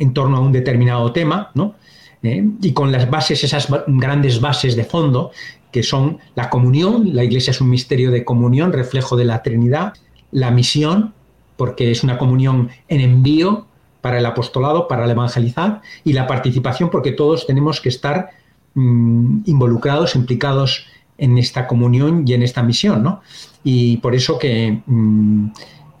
en 0.00 0.14
torno 0.14 0.38
a 0.38 0.40
un 0.40 0.50
determinado 0.50 1.12
tema, 1.12 1.50
¿no? 1.54 1.74
Eh, 2.22 2.44
y 2.60 2.72
con 2.72 2.90
las 2.90 3.08
bases, 3.08 3.44
esas 3.44 3.68
grandes 3.86 4.40
bases 4.40 4.74
de 4.74 4.84
fondo, 4.84 5.30
que 5.70 5.82
son 5.82 6.18
la 6.34 6.50
comunión, 6.50 7.14
la 7.14 7.22
Iglesia 7.22 7.52
es 7.52 7.60
un 7.60 7.70
misterio 7.70 8.10
de 8.10 8.24
comunión, 8.24 8.72
reflejo 8.72 9.16
de 9.16 9.26
la 9.26 9.42
Trinidad, 9.42 9.94
la 10.32 10.50
misión, 10.50 11.14
porque 11.56 11.90
es 11.90 12.02
una 12.02 12.18
comunión 12.18 12.70
en 12.88 13.00
envío 13.00 13.66
para 14.00 14.18
el 14.18 14.26
apostolado, 14.26 14.88
para 14.88 15.04
el 15.04 15.10
evangelizar, 15.10 15.82
y 16.02 16.14
la 16.14 16.26
participación, 16.26 16.90
porque 16.90 17.12
todos 17.12 17.46
tenemos 17.46 17.80
que 17.80 17.90
estar 17.90 18.30
mm, 18.74 19.40
involucrados, 19.44 20.16
implicados 20.16 20.86
en 21.18 21.36
esta 21.36 21.66
comunión 21.66 22.24
y 22.26 22.32
en 22.32 22.42
esta 22.42 22.62
misión, 22.62 23.02
¿no? 23.02 23.20
Y 23.62 23.98
por 23.98 24.14
eso 24.14 24.38
que 24.38 24.80
mm, 24.86 25.48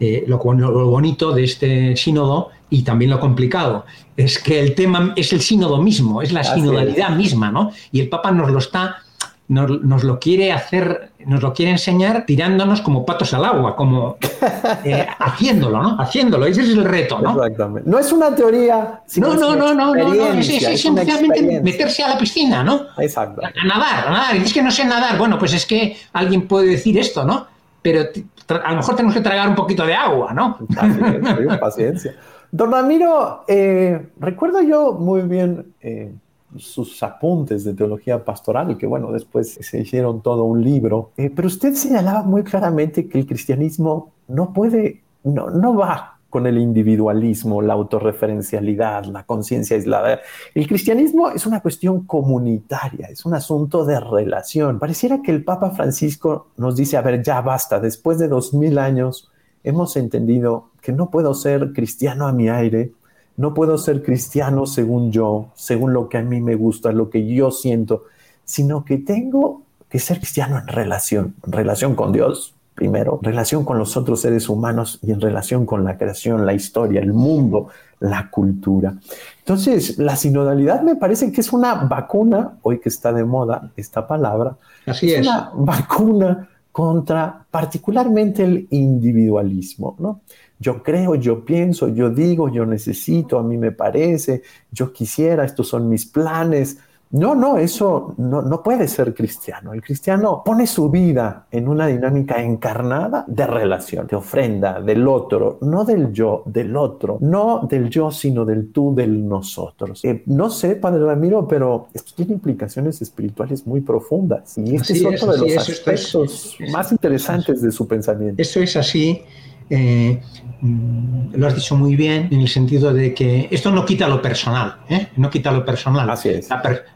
eh, 0.00 0.24
lo, 0.26 0.38
bonito 0.38 1.32
de 1.32 1.44
este 1.44 1.96
sínodo 1.96 2.48
y 2.70 2.82
también 2.82 3.10
lo 3.10 3.20
complicado 3.20 3.84
es 4.16 4.38
que 4.38 4.58
el 4.58 4.74
tema 4.74 5.12
es 5.14 5.32
el 5.32 5.40
sínodo 5.40 5.82
mismo, 5.82 6.22
es 6.22 6.32
la 6.32 6.42
sinodalidad 6.42 7.10
misma, 7.10 7.50
¿no? 7.50 7.70
Y 7.92 8.00
el 8.00 8.08
Papa 8.08 8.32
nos 8.32 8.50
lo 8.50 8.58
está 8.58 9.02
nos, 9.50 10.04
lo 10.04 10.20
quiere 10.20 10.52
hacer, 10.52 11.10
nos 11.26 11.42
lo 11.42 11.52
quiere 11.52 11.72
enseñar 11.72 12.24
tirándonos 12.24 12.80
como 12.82 13.04
patos 13.04 13.34
al 13.34 13.44
agua, 13.44 13.74
como 13.74 14.16
eh, 14.84 15.06
haciéndolo, 15.18 15.82
¿no? 15.82 16.00
Haciéndolo, 16.00 16.46
ese 16.46 16.62
es 16.62 16.68
el 16.68 16.84
reto, 16.84 17.18
¿no? 17.18 17.32
Exactamente. 17.32 17.90
No 17.90 17.98
es 17.98 18.12
una 18.12 18.32
teoría, 18.32 19.02
sino 19.06 19.34
no, 19.34 19.56
no, 19.56 19.74
no, 19.74 19.94
no, 19.94 20.14
no, 20.14 20.32
es, 20.34 20.48
esencialmente 20.48 21.60
meterse 21.62 22.04
a 22.04 22.10
la 22.10 22.18
piscina, 22.18 22.62
¿no? 22.62 22.82
Exacto. 22.98 23.42
A, 23.44 23.66
nadar, 23.66 24.06
a 24.06 24.10
nadar. 24.10 24.36
es 24.36 24.52
que 24.52 24.62
no 24.62 24.70
sé 24.70 24.84
nadar, 24.84 25.18
bueno, 25.18 25.36
pues 25.36 25.52
es 25.52 25.66
que 25.66 25.96
alguien 26.12 26.46
puede 26.46 26.68
decir 26.68 26.96
esto, 26.96 27.24
¿no? 27.24 27.48
Pero 27.82 28.04
a 28.50 28.70
lo 28.70 28.76
mejor 28.76 28.96
tenemos 28.96 29.14
que 29.14 29.20
tragar 29.20 29.48
un 29.48 29.54
poquito 29.54 29.86
de 29.86 29.94
agua, 29.94 30.32
¿no? 30.32 30.58
Paciencia, 30.74 31.60
paciencia. 31.60 32.14
Don 32.52 32.72
Ramiro, 32.72 33.44
eh, 33.46 34.08
recuerdo 34.18 34.60
yo 34.62 34.92
muy 34.92 35.22
bien 35.22 35.72
eh, 35.80 36.12
sus 36.56 37.02
apuntes 37.02 37.64
de 37.64 37.74
teología 37.74 38.24
pastoral, 38.24 38.76
que 38.76 38.86
bueno, 38.86 39.12
después 39.12 39.58
se 39.60 39.80
hicieron 39.80 40.20
todo 40.20 40.44
un 40.44 40.62
libro, 40.62 41.12
eh, 41.16 41.30
pero 41.34 41.46
usted 41.48 41.74
señalaba 41.74 42.22
muy 42.22 42.42
claramente 42.42 43.08
que 43.08 43.18
el 43.18 43.26
cristianismo 43.26 44.12
no 44.26 44.52
puede, 44.52 45.02
no, 45.22 45.50
no 45.50 45.76
va 45.76 46.19
con 46.30 46.46
el 46.46 46.56
individualismo, 46.58 47.60
la 47.60 47.74
autorreferencialidad, 47.74 49.04
la 49.06 49.24
conciencia 49.24 49.76
aislada. 49.76 50.20
El 50.54 50.66
cristianismo 50.66 51.28
es 51.30 51.44
una 51.44 51.60
cuestión 51.60 52.04
comunitaria, 52.06 53.08
es 53.08 53.26
un 53.26 53.34
asunto 53.34 53.84
de 53.84 54.00
relación. 54.00 54.78
Pareciera 54.78 55.20
que 55.20 55.32
el 55.32 55.44
Papa 55.44 55.72
Francisco 55.72 56.46
nos 56.56 56.76
dice, 56.76 56.96
a 56.96 57.02
ver, 57.02 57.22
ya 57.22 57.40
basta, 57.42 57.80
después 57.80 58.18
de 58.18 58.28
dos 58.28 58.54
mil 58.54 58.78
años 58.78 59.30
hemos 59.64 59.96
entendido 59.96 60.70
que 60.80 60.92
no 60.92 61.10
puedo 61.10 61.34
ser 61.34 61.72
cristiano 61.72 62.26
a 62.26 62.32
mi 62.32 62.48
aire, 62.48 62.92
no 63.36 63.52
puedo 63.52 63.76
ser 63.76 64.02
cristiano 64.02 64.66
según 64.66 65.12
yo, 65.12 65.48
según 65.54 65.92
lo 65.92 66.08
que 66.08 66.18
a 66.18 66.22
mí 66.22 66.40
me 66.40 66.54
gusta, 66.54 66.92
lo 66.92 67.10
que 67.10 67.26
yo 67.26 67.50
siento, 67.50 68.04
sino 68.44 68.84
que 68.84 68.98
tengo 68.98 69.62
que 69.88 69.98
ser 69.98 70.18
cristiano 70.18 70.58
en 70.58 70.68
relación, 70.68 71.34
en 71.44 71.52
relación 71.52 71.94
con 71.94 72.12
Dios, 72.12 72.54
primero, 72.80 73.18
en 73.20 73.26
relación 73.26 73.62
con 73.62 73.76
los 73.76 73.94
otros 73.98 74.22
seres 74.22 74.48
humanos 74.48 74.98
y 75.02 75.12
en 75.12 75.20
relación 75.20 75.66
con 75.66 75.84
la 75.84 75.98
creación, 75.98 76.46
la 76.46 76.54
historia, 76.54 77.02
el 77.02 77.12
mundo, 77.12 77.68
la 78.00 78.30
cultura. 78.30 78.94
Entonces, 79.40 79.98
la 79.98 80.16
sinodalidad 80.16 80.80
me 80.80 80.96
parece 80.96 81.30
que 81.30 81.42
es 81.42 81.52
una 81.52 81.74
vacuna, 81.74 82.54
hoy 82.62 82.80
que 82.80 82.88
está 82.88 83.12
de 83.12 83.22
moda 83.22 83.70
esta 83.76 84.06
palabra, 84.06 84.56
Así 84.86 85.12
es, 85.12 85.26
una 85.26 85.50
vacuna 85.54 86.48
contra 86.72 87.44
particularmente 87.50 88.44
el 88.44 88.66
individualismo, 88.70 89.96
¿no? 89.98 90.22
Yo 90.58 90.82
creo, 90.82 91.16
yo 91.16 91.44
pienso, 91.44 91.88
yo 91.88 92.08
digo, 92.08 92.48
yo 92.48 92.64
necesito, 92.64 93.38
a 93.38 93.42
mí 93.42 93.58
me 93.58 93.72
parece, 93.72 94.42
yo 94.72 94.90
quisiera, 94.90 95.44
estos 95.44 95.68
son 95.68 95.86
mis 95.86 96.06
planes. 96.06 96.78
No, 97.12 97.34
no, 97.34 97.58
eso 97.58 98.14
no, 98.18 98.40
no 98.40 98.62
puede 98.62 98.86
ser 98.86 99.12
cristiano. 99.12 99.72
El 99.72 99.82
cristiano 99.82 100.42
pone 100.44 100.64
su 100.66 100.88
vida 100.90 101.46
en 101.50 101.66
una 101.66 101.88
dinámica 101.88 102.40
encarnada 102.40 103.24
de 103.26 103.46
relación, 103.48 104.06
de 104.06 104.14
ofrenda, 104.14 104.80
del 104.80 105.08
otro, 105.08 105.58
no 105.62 105.84
del 105.84 106.12
yo, 106.12 106.44
del 106.46 106.76
otro, 106.76 107.18
no 107.20 107.66
del 107.68 107.90
yo, 107.90 108.12
sino 108.12 108.44
del 108.44 108.70
tú, 108.70 108.94
del 108.94 109.26
nosotros. 109.26 110.04
Eh, 110.04 110.22
no 110.26 110.50
sé, 110.50 110.76
Padre 110.76 111.04
Ramiro, 111.04 111.48
pero 111.48 111.88
esto 111.92 112.12
tiene 112.14 112.34
implicaciones 112.34 113.02
espirituales 113.02 113.66
muy 113.66 113.80
profundas. 113.80 114.56
Y 114.56 114.76
este 114.76 114.92
es 114.92 115.04
otro 115.04 115.32
de 115.32 115.38
los 115.38 115.68
aspectos 115.68 116.56
más 116.70 116.92
interesantes 116.92 117.60
de 117.60 117.72
su 117.72 117.88
pensamiento. 117.88 118.40
Eso 118.40 118.60
es 118.60 118.76
así. 118.76 119.22
Eh, 119.68 120.20
lo 120.62 121.46
has 121.46 121.54
dicho 121.54 121.76
muy 121.76 121.96
bien 121.96 122.28
en 122.30 122.40
el 122.40 122.48
sentido 122.48 122.92
de 122.92 123.14
que 123.14 123.48
esto 123.50 123.70
no 123.70 123.84
quita 123.84 124.08
lo 124.08 124.20
personal, 124.20 124.76
¿eh? 124.88 125.08
no 125.16 125.30
quita 125.30 125.50
lo 125.52 125.64
personal. 125.64 126.08
Así 126.10 126.28
es. 126.28 126.48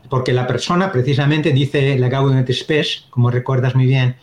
porque 0.09 0.33
la 0.33 0.47
persona, 0.47 0.93
precisamente, 0.93 1.53
dice 1.53 1.99
la 1.99 2.09
Gaudium 2.09 2.39
et 2.39 2.53
Spes, 2.53 3.07
como 3.11 3.31
recuerdas 3.31 3.75
muy 3.75 3.87
bien, 3.87 4.17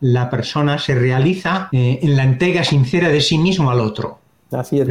la 0.00 0.28
persona 0.28 0.78
se 0.78 0.94
realiza 0.94 1.68
eh, 1.72 2.00
en 2.02 2.16
la 2.16 2.24
entrega 2.24 2.64
sincera 2.64 3.08
de 3.08 3.20
sí 3.20 3.38
mismo 3.38 3.70
al 3.70 3.80
otro. 3.80 4.18
Así 4.50 4.80
es, 4.80 4.88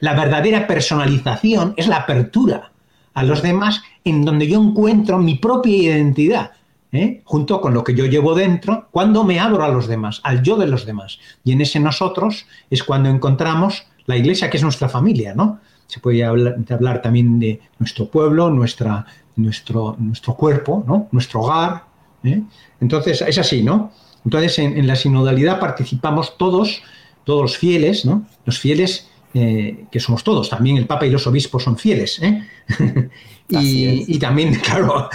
la 0.00 0.14
verdadera 0.14 0.66
personalización 0.66 1.74
es 1.76 1.88
la 1.88 1.96
apertura 1.96 2.70
a 3.14 3.24
los 3.24 3.42
demás 3.42 3.82
en 4.04 4.24
donde 4.24 4.46
yo 4.46 4.62
encuentro 4.62 5.18
mi 5.18 5.34
propia 5.34 5.76
identidad. 5.76 6.52
¿Eh? 6.92 7.22
junto 7.24 7.60
con 7.60 7.74
lo 7.74 7.84
que 7.84 7.94
yo 7.94 8.06
llevo 8.06 8.34
dentro, 8.34 8.88
cuando 8.90 9.24
me 9.24 9.40
abro 9.40 9.64
a 9.64 9.68
los 9.68 9.86
demás, 9.86 10.20
al 10.24 10.42
yo 10.42 10.56
de 10.56 10.66
los 10.66 10.86
demás. 10.86 11.18
Y 11.44 11.52
en 11.52 11.60
ese 11.60 11.80
nosotros 11.80 12.46
es 12.70 12.82
cuando 12.82 13.08
encontramos 13.08 13.86
la 14.06 14.16
iglesia, 14.16 14.48
que 14.48 14.56
es 14.56 14.62
nuestra 14.62 14.88
familia, 14.88 15.34
¿no? 15.34 15.60
Se 15.86 16.00
puede 16.00 16.24
hablar, 16.24 17.02
también 17.02 17.38
de 17.38 17.60
nuestro 17.78 18.06
pueblo, 18.06 18.50
nuestra, 18.50 19.06
nuestro, 19.36 19.96
nuestro 19.98 20.34
cuerpo, 20.34 20.84
¿no? 20.86 21.08
Nuestro 21.12 21.40
hogar. 21.40 21.84
¿eh? 22.24 22.42
Entonces, 22.80 23.22
es 23.22 23.38
así, 23.38 23.62
¿no? 23.62 23.92
Entonces, 24.24 24.58
en, 24.58 24.86
la 24.86 24.96
sinodalidad 24.96 25.60
participamos 25.60 26.36
todos, 26.36 26.82
todos 27.24 27.42
los 27.42 27.56
fieles, 27.56 28.04
¿no? 28.04 28.26
Los 28.44 28.58
fieles 28.58 29.07
eh, 29.34 29.84
que 29.90 30.00
somos 30.00 30.24
todos, 30.24 30.48
también 30.48 30.76
el 30.76 30.86
Papa 30.86 31.06
y 31.06 31.10
los 31.10 31.26
obispos 31.26 31.62
son 31.62 31.76
fieles. 31.76 32.20
Y, 33.50 34.18
también, 34.18 34.54
claro, 34.62 35.08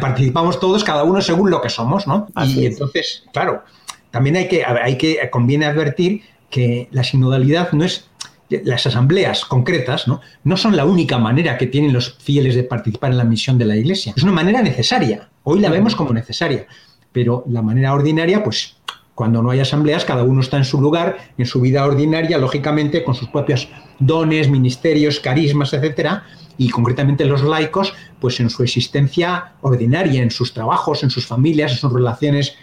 participamos 0.00 0.60
todos, 0.60 0.84
cada 0.84 1.02
uno 1.02 1.20
según 1.20 1.50
lo 1.50 1.60
que 1.60 1.68
somos, 1.68 2.06
¿no? 2.06 2.28
y 2.46 2.66
entonces, 2.66 3.24
claro, 3.32 3.64
también 4.12 4.36
hay 4.36 4.48
que, 4.48 4.64
hay 4.64 4.96
que, 4.96 5.28
conviene 5.30 5.66
advertir 5.66 6.22
que 6.50 6.88
la 6.92 7.02
sinodalidad 7.02 7.72
no 7.72 7.84
es, 7.84 8.08
las 8.48 8.86
asambleas 8.86 9.44
concretas, 9.44 10.08
¿no? 10.08 10.20
No 10.42 10.56
son 10.56 10.76
la 10.76 10.84
única 10.84 11.18
manera 11.18 11.56
que 11.56 11.66
tienen 11.66 11.92
los 11.92 12.16
fieles 12.18 12.56
de 12.56 12.64
participar 12.64 13.12
en 13.12 13.18
la 13.18 13.24
misión 13.24 13.58
de 13.58 13.64
la 13.64 13.76
Iglesia. 13.76 14.12
Es 14.16 14.22
una 14.24 14.32
manera 14.32 14.60
necesaria. 14.60 15.28
Hoy 15.44 15.60
la 15.60 15.70
vemos 15.70 15.94
como 15.94 16.12
necesaria. 16.12 16.66
Pero 17.12 17.44
la 17.48 17.62
manera 17.62 17.94
ordinaria, 17.94 18.42
pues 18.42 18.76
cuando 19.14 19.42
no 19.42 19.50
hay 19.50 19.60
asambleas, 19.60 20.04
cada 20.04 20.24
uno 20.24 20.40
está 20.40 20.56
en 20.56 20.64
su 20.64 20.80
lugar, 20.80 21.18
en 21.36 21.46
su 21.46 21.60
vida 21.60 21.84
ordinaria, 21.84 22.38
lógicamente, 22.38 23.04
con 23.04 23.14
sus 23.14 23.28
propios 23.28 23.68
dones, 23.98 24.48
ministerios, 24.48 25.20
carismas, 25.20 25.72
etcétera, 25.72 26.24
y 26.56 26.70
concretamente 26.70 27.24
los 27.24 27.42
laicos, 27.42 27.94
pues 28.20 28.40
en 28.40 28.50
su 28.50 28.62
existencia 28.62 29.52
ordinaria, 29.62 30.22
en 30.22 30.30
sus 30.30 30.52
trabajos, 30.52 31.02
en 31.02 31.10
sus 31.10 31.26
familias, 31.26 31.72
en 31.72 31.78
sus 31.78 31.92
relaciones 31.92 32.56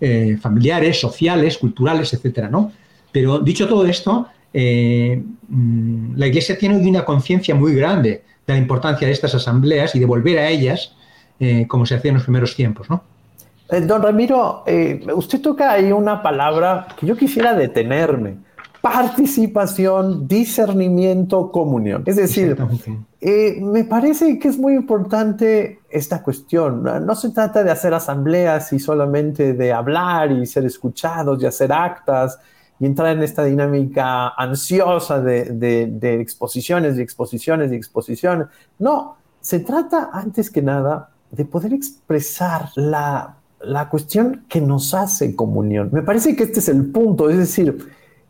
eh, 0.00 0.36
familiares, 0.40 1.00
sociales, 1.00 1.58
culturales, 1.58 2.12
etcétera, 2.12 2.48
¿no? 2.48 2.72
Pero 3.12 3.38
dicho 3.38 3.68
todo 3.68 3.86
esto, 3.86 4.26
eh, 4.52 5.22
mm, 5.48 6.16
la 6.16 6.26
Iglesia 6.26 6.58
tiene 6.58 6.76
hoy 6.76 6.88
una 6.88 7.04
conciencia 7.04 7.54
muy 7.54 7.74
grande 7.74 8.22
de 8.46 8.52
la 8.52 8.58
importancia 8.58 9.06
de 9.06 9.12
estas 9.12 9.34
asambleas 9.34 9.94
y 9.94 9.98
de 9.98 10.06
volver 10.06 10.38
a 10.38 10.48
ellas 10.48 10.94
eh, 11.38 11.66
como 11.68 11.86
se 11.86 11.94
hacía 11.94 12.10
en 12.10 12.16
los 12.16 12.24
primeros 12.24 12.54
tiempos, 12.54 12.88
¿no? 12.88 13.04
Don 13.80 14.02
Ramiro, 14.02 14.64
usted 15.14 15.40
toca 15.40 15.72
ahí 15.72 15.92
una 15.92 16.22
palabra 16.22 16.86
que 16.98 17.06
yo 17.06 17.16
quisiera 17.16 17.54
detenerme 17.54 18.36
participación, 18.82 20.26
discernimiento, 20.26 21.52
comunión. 21.52 22.02
Es 22.04 22.16
decir, 22.16 22.56
eh, 23.20 23.60
me 23.62 23.84
parece 23.84 24.40
que 24.40 24.48
es 24.48 24.58
muy 24.58 24.74
importante 24.74 25.78
esta 25.88 26.20
cuestión. 26.20 26.82
No 26.82 27.14
se 27.14 27.30
trata 27.30 27.62
de 27.62 27.70
hacer 27.70 27.94
asambleas 27.94 28.72
y 28.72 28.80
solamente 28.80 29.54
de 29.54 29.72
hablar 29.72 30.32
y 30.32 30.44
ser 30.46 30.64
escuchados 30.66 31.40
y 31.40 31.46
hacer 31.46 31.72
actas 31.72 32.40
y 32.80 32.86
entrar 32.86 33.16
en 33.16 33.22
esta 33.22 33.44
dinámica 33.44 34.30
ansiosa 34.30 35.20
de, 35.20 36.20
exposiciones 36.20 36.98
y 36.98 37.02
exposiciones 37.02 37.70
y 37.70 37.76
exposiciones. 37.76 38.48
No, 38.80 39.16
se 39.40 39.60
trata 39.60 40.10
antes 40.12 40.50
que 40.50 40.60
nada 40.60 41.10
de 41.30 41.44
poder 41.44 41.72
expresar 41.72 42.70
la, 42.74 43.36
la 43.64 43.88
cuestión 43.88 44.44
que 44.48 44.60
nos 44.60 44.94
hace 44.94 45.34
comunión. 45.34 45.90
Me 45.92 46.02
parece 46.02 46.36
que 46.36 46.44
este 46.44 46.60
es 46.60 46.68
el 46.68 46.86
punto, 46.86 47.28
es 47.28 47.38
decir, 47.38 47.76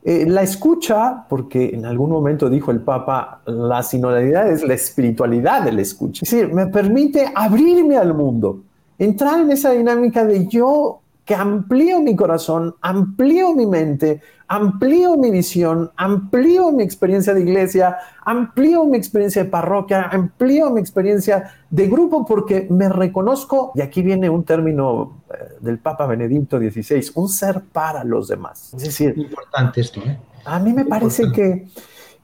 eh, 0.04 0.26
la 0.26 0.42
escucha, 0.42 1.26
porque 1.28 1.70
en 1.74 1.86
algún 1.86 2.10
momento 2.10 2.50
dijo 2.50 2.70
el 2.70 2.80
Papa, 2.80 3.42
la 3.46 3.82
sinodalidad 3.82 4.50
es 4.50 4.64
la 4.64 4.74
espiritualidad 4.74 5.62
de 5.62 5.72
la 5.72 5.82
escucha. 5.82 6.20
Es 6.24 6.30
decir, 6.30 6.52
me 6.52 6.66
permite 6.66 7.30
abrirme 7.34 7.96
al 7.96 8.14
mundo, 8.14 8.62
entrar 8.98 9.40
en 9.40 9.52
esa 9.52 9.70
dinámica 9.70 10.24
de 10.24 10.48
yo 10.48 11.01
que 11.32 11.36
amplío 11.36 12.02
mi 12.02 12.14
corazón, 12.14 12.74
amplío 12.82 13.54
mi 13.54 13.64
mente, 13.64 14.20
amplío 14.48 15.16
mi 15.16 15.30
visión, 15.30 15.90
amplío 15.96 16.72
mi 16.72 16.82
experiencia 16.82 17.32
de 17.32 17.40
iglesia, 17.40 17.96
amplío 18.22 18.84
mi 18.84 18.98
experiencia 18.98 19.44
de 19.44 19.48
parroquia, 19.48 20.02
amplío 20.02 20.68
mi 20.68 20.78
experiencia 20.78 21.54
de 21.70 21.88
grupo 21.88 22.26
porque 22.26 22.66
me 22.68 22.90
reconozco, 22.90 23.72
y 23.74 23.80
aquí 23.80 24.02
viene 24.02 24.28
un 24.28 24.44
término 24.44 25.22
eh, 25.32 25.54
del 25.60 25.78
Papa 25.78 26.04
Benedicto 26.04 26.58
XVI, 26.58 27.12
un 27.14 27.30
ser 27.30 27.62
para 27.62 28.04
los 28.04 28.28
demás. 28.28 28.74
Es 28.74 28.82
decir, 28.82 29.14
importante 29.16 29.80
esto. 29.80 30.02
¿eh? 30.04 30.18
A 30.44 30.58
mí 30.58 30.74
me 30.74 30.84
parece 30.84 31.32
que 31.32 31.66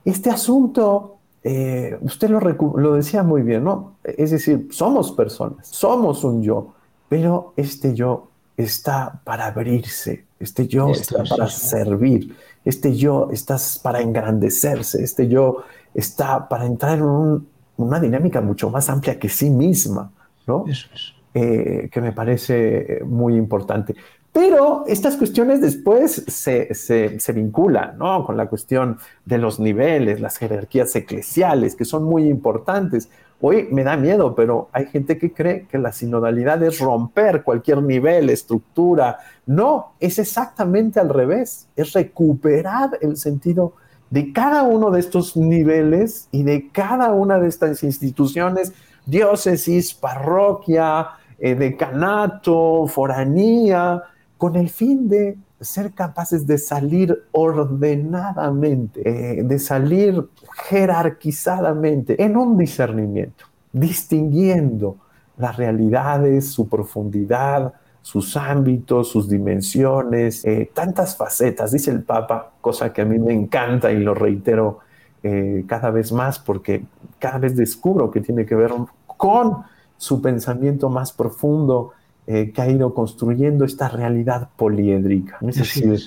este 0.05 0.29
asunto 0.29 1.17
eh, 1.43 1.97
usted 2.01 2.29
lo, 2.29 2.39
lo 2.39 2.93
decía 2.93 3.23
muy 3.23 3.41
bien, 3.41 3.63
¿no? 3.63 3.95
Es 4.03 4.29
decir, 4.29 4.67
somos 4.69 5.11
personas, 5.13 5.67
somos 5.67 6.23
un 6.23 6.43
yo, 6.43 6.75
pero 7.09 7.53
este 7.57 7.95
yo 7.95 8.28
está 8.63 9.21
para 9.23 9.47
abrirse, 9.47 10.25
este 10.39 10.67
yo 10.67 10.91
está 10.91 11.23
para 11.23 11.47
servir, 11.47 12.35
este 12.65 12.95
yo 12.95 13.29
está 13.31 13.57
para 13.81 14.01
engrandecerse, 14.01 15.01
este 15.03 15.27
yo 15.27 15.63
está 15.93 16.47
para 16.47 16.65
entrar 16.65 16.99
en 16.99 17.47
una 17.77 17.99
dinámica 17.99 18.41
mucho 18.41 18.69
más 18.69 18.89
amplia 18.89 19.17
que 19.17 19.29
sí 19.29 19.49
misma, 19.49 20.11
¿no? 20.45 20.65
Eso 20.67 20.87
es. 20.93 21.13
Eh, 21.33 21.89
que 21.91 22.01
me 22.01 22.11
parece 22.11 23.01
muy 23.05 23.35
importante. 23.35 23.95
Pero 24.31 24.83
estas 24.87 25.15
cuestiones 25.15 25.61
después 25.61 26.23
se, 26.27 26.73
se, 26.73 27.33
vinculan 27.33 27.97
¿no? 27.97 28.25
con 28.25 28.35
la 28.35 28.47
cuestión 28.47 28.97
de 29.25 29.37
los 29.37 29.59
niveles, 29.59 30.19
las 30.19 30.37
jerarquías 30.37 30.95
eclesiales, 30.95 31.75
que 31.75 31.85
son 31.85 32.03
muy 32.03 32.27
importantes. 32.27 33.09
Hoy 33.41 33.69
me 33.71 33.85
da 33.85 33.95
miedo, 33.95 34.35
pero 34.35 34.67
hay 34.73 34.87
gente 34.87 35.17
que 35.17 35.31
cree 35.31 35.65
que 35.67 35.77
la 35.77 35.93
sinodalidad 35.93 36.61
es 36.61 36.79
romper 36.79 37.43
cualquier 37.43 37.81
nivel, 37.81 38.29
estructura. 38.29 39.19
No, 39.45 39.93
es 39.99 40.19
exactamente 40.19 40.99
al 40.99 41.07
revés, 41.07 41.69
es 41.77 41.93
recuperar 41.93 42.97
el 43.01 43.15
sentido 43.15 43.73
de 44.09 44.33
cada 44.33 44.63
uno 44.63 44.91
de 44.91 44.99
estos 44.99 45.37
niveles 45.37 46.27
y 46.31 46.43
de 46.43 46.69
cada 46.71 47.13
una 47.13 47.39
de 47.39 47.47
estas 47.47 47.81
instituciones, 47.83 48.73
diócesis, 49.05 49.93
parroquia, 49.93 51.07
eh, 51.37 51.55
decanato, 51.55 52.87
foranía, 52.87 54.03
con 54.37 54.57
el 54.57 54.69
fin 54.69 55.07
de 55.07 55.37
ser 55.61 55.93
capaces 55.93 56.47
de 56.47 56.57
salir 56.57 57.25
ordenadamente, 57.31 59.01
de 59.43 59.59
salir 59.59 60.27
jerarquizadamente 60.67 62.23
en 62.23 62.37
un 62.37 62.57
discernimiento, 62.57 63.45
distinguiendo 63.73 64.97
las 65.37 65.57
realidades, 65.57 66.51
su 66.51 66.67
profundidad, 66.67 67.73
sus 68.01 68.37
ámbitos, 68.37 69.09
sus 69.09 69.29
dimensiones, 69.29 70.43
eh, 70.45 70.71
tantas 70.73 71.15
facetas, 71.15 71.71
dice 71.71 71.91
el 71.91 72.03
Papa, 72.03 72.51
cosa 72.61 72.91
que 72.93 73.01
a 73.01 73.05
mí 73.05 73.19
me 73.19 73.33
encanta 73.33 73.91
y 73.91 73.99
lo 73.99 74.13
reitero 74.13 74.79
eh, 75.21 75.65
cada 75.67 75.91
vez 75.91 76.11
más 76.11 76.39
porque 76.39 76.85
cada 77.19 77.37
vez 77.37 77.55
descubro 77.55 78.09
que 78.09 78.21
tiene 78.21 78.45
que 78.45 78.55
ver 78.55 78.71
con 79.05 79.63
su 79.97 80.21
pensamiento 80.21 80.89
más 80.89 81.11
profundo, 81.11 81.91
eh, 82.31 82.51
que 82.53 82.61
ha 82.61 82.69
ido 82.69 82.93
construyendo 82.93 83.65
esta 83.65 83.89
realidad 83.89 84.49
poliédrica. 84.55 85.39
Es 85.47 85.55
decir, 85.55 85.99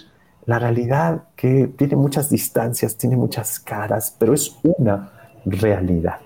la 0.47 0.61
realidad 0.61 1.25
que 1.35 1.67
tiene 1.76 1.97
muchas 1.97 2.31
distancias, 2.31 2.97
tiene 2.97 3.17
muchas 3.17 3.59
caras, 3.59 4.14
pero 4.21 4.33
es 4.33 4.57
una 4.62 5.11
realidad. 5.45 6.19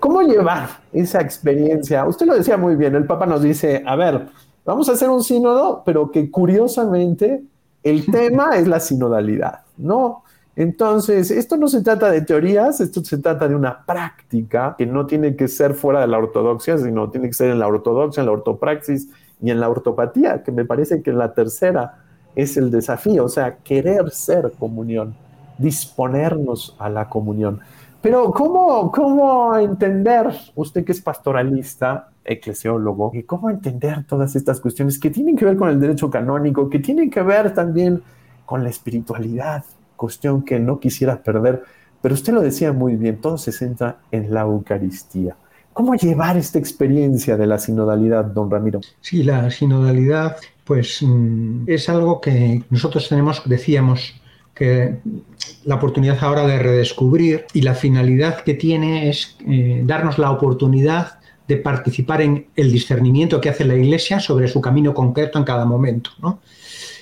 ¿Cómo 0.00 0.22
llevar 0.22 0.70
esa 0.90 1.20
experiencia? 1.20 2.06
Usted 2.06 2.24
lo 2.24 2.34
decía 2.34 2.56
muy 2.56 2.76
bien, 2.76 2.94
el 2.94 3.04
Papa 3.04 3.26
nos 3.26 3.42
dice, 3.42 3.82
a 3.84 3.94
ver, 3.94 4.26
vamos 4.64 4.88
a 4.88 4.92
hacer 4.92 5.10
un 5.10 5.22
sínodo, 5.22 5.82
pero 5.84 6.10
que 6.10 6.30
curiosamente 6.30 7.42
el 7.82 8.06
tema 8.10 8.56
es 8.56 8.66
la 8.66 8.80
sinodalidad, 8.80 9.64
¿no? 9.76 10.24
Entonces, 10.56 11.30
esto 11.30 11.58
no 11.58 11.68
se 11.68 11.82
trata 11.82 12.10
de 12.10 12.22
teorías, 12.22 12.80
esto 12.80 13.04
se 13.04 13.18
trata 13.18 13.48
de 13.48 13.54
una 13.54 13.84
práctica 13.84 14.76
que 14.78 14.86
no 14.86 15.04
tiene 15.04 15.36
que 15.36 15.46
ser 15.46 15.74
fuera 15.74 16.00
de 16.00 16.06
la 16.06 16.16
ortodoxia, 16.16 16.78
sino 16.78 17.10
tiene 17.10 17.28
que 17.28 17.34
ser 17.34 17.50
en 17.50 17.58
la 17.58 17.66
ortodoxia, 17.66 18.22
en 18.22 18.26
la 18.26 18.32
ortopraxis, 18.32 19.10
y 19.42 19.50
en 19.50 19.60
la 19.60 19.68
ortopatía, 19.68 20.42
que 20.42 20.52
me 20.52 20.64
parece 20.64 21.02
que 21.02 21.12
la 21.12 21.34
tercera 21.34 21.98
es 22.34 22.56
el 22.56 22.70
desafío, 22.70 23.24
o 23.24 23.28
sea, 23.28 23.56
querer 23.56 24.10
ser 24.10 24.52
comunión, 24.58 25.14
disponernos 25.58 26.76
a 26.78 26.88
la 26.88 27.08
comunión. 27.08 27.60
Pero 28.00 28.30
¿cómo, 28.32 28.90
cómo 28.90 29.56
entender, 29.56 30.28
usted 30.54 30.84
que 30.84 30.92
es 30.92 31.00
pastoralista, 31.00 32.08
eclesiólogo, 32.24 33.10
y 33.14 33.24
cómo 33.24 33.50
entender 33.50 34.04
todas 34.04 34.34
estas 34.34 34.60
cuestiones 34.60 34.98
que 34.98 35.10
tienen 35.10 35.36
que 35.36 35.44
ver 35.44 35.56
con 35.56 35.68
el 35.68 35.80
derecho 35.80 36.10
canónico, 36.10 36.70
que 36.70 36.78
tienen 36.78 37.10
que 37.10 37.22
ver 37.22 37.52
también 37.52 38.02
con 38.46 38.62
la 38.62 38.70
espiritualidad, 38.70 39.64
cuestión 39.96 40.42
que 40.42 40.58
no 40.58 40.80
quisiera 40.80 41.22
perder, 41.22 41.62
pero 42.00 42.14
usted 42.14 42.32
lo 42.32 42.40
decía 42.40 42.72
muy 42.72 42.96
bien, 42.96 43.20
todo 43.20 43.38
se 43.38 43.52
centra 43.52 43.98
en 44.10 44.32
la 44.34 44.42
Eucaristía. 44.42 45.36
¿Cómo 45.72 45.94
llevar 45.94 46.36
esta 46.36 46.58
experiencia 46.58 47.36
de 47.36 47.46
la 47.46 47.58
sinodalidad, 47.58 48.24
don 48.26 48.50
Ramiro? 48.50 48.80
Sí, 49.00 49.22
la 49.22 49.50
sinodalidad, 49.50 50.36
pues 50.64 51.02
mm, 51.02 51.64
es 51.66 51.88
algo 51.88 52.20
que 52.20 52.62
nosotros 52.68 53.08
tenemos, 53.08 53.42
decíamos, 53.46 54.14
que 54.54 54.98
la 55.64 55.76
oportunidad 55.76 56.18
ahora 56.20 56.46
de 56.46 56.58
redescubrir 56.58 57.46
y 57.54 57.62
la 57.62 57.74
finalidad 57.74 58.42
que 58.42 58.54
tiene 58.54 59.08
es 59.08 59.36
eh, 59.48 59.82
darnos 59.86 60.18
la 60.18 60.30
oportunidad 60.30 61.18
de 61.48 61.56
participar 61.56 62.20
en 62.20 62.46
el 62.54 62.70
discernimiento 62.70 63.40
que 63.40 63.48
hace 63.48 63.64
la 63.64 63.74
Iglesia 63.74 64.20
sobre 64.20 64.48
su 64.48 64.60
camino 64.60 64.92
concreto 64.92 65.38
en 65.38 65.44
cada 65.44 65.64
momento. 65.64 66.10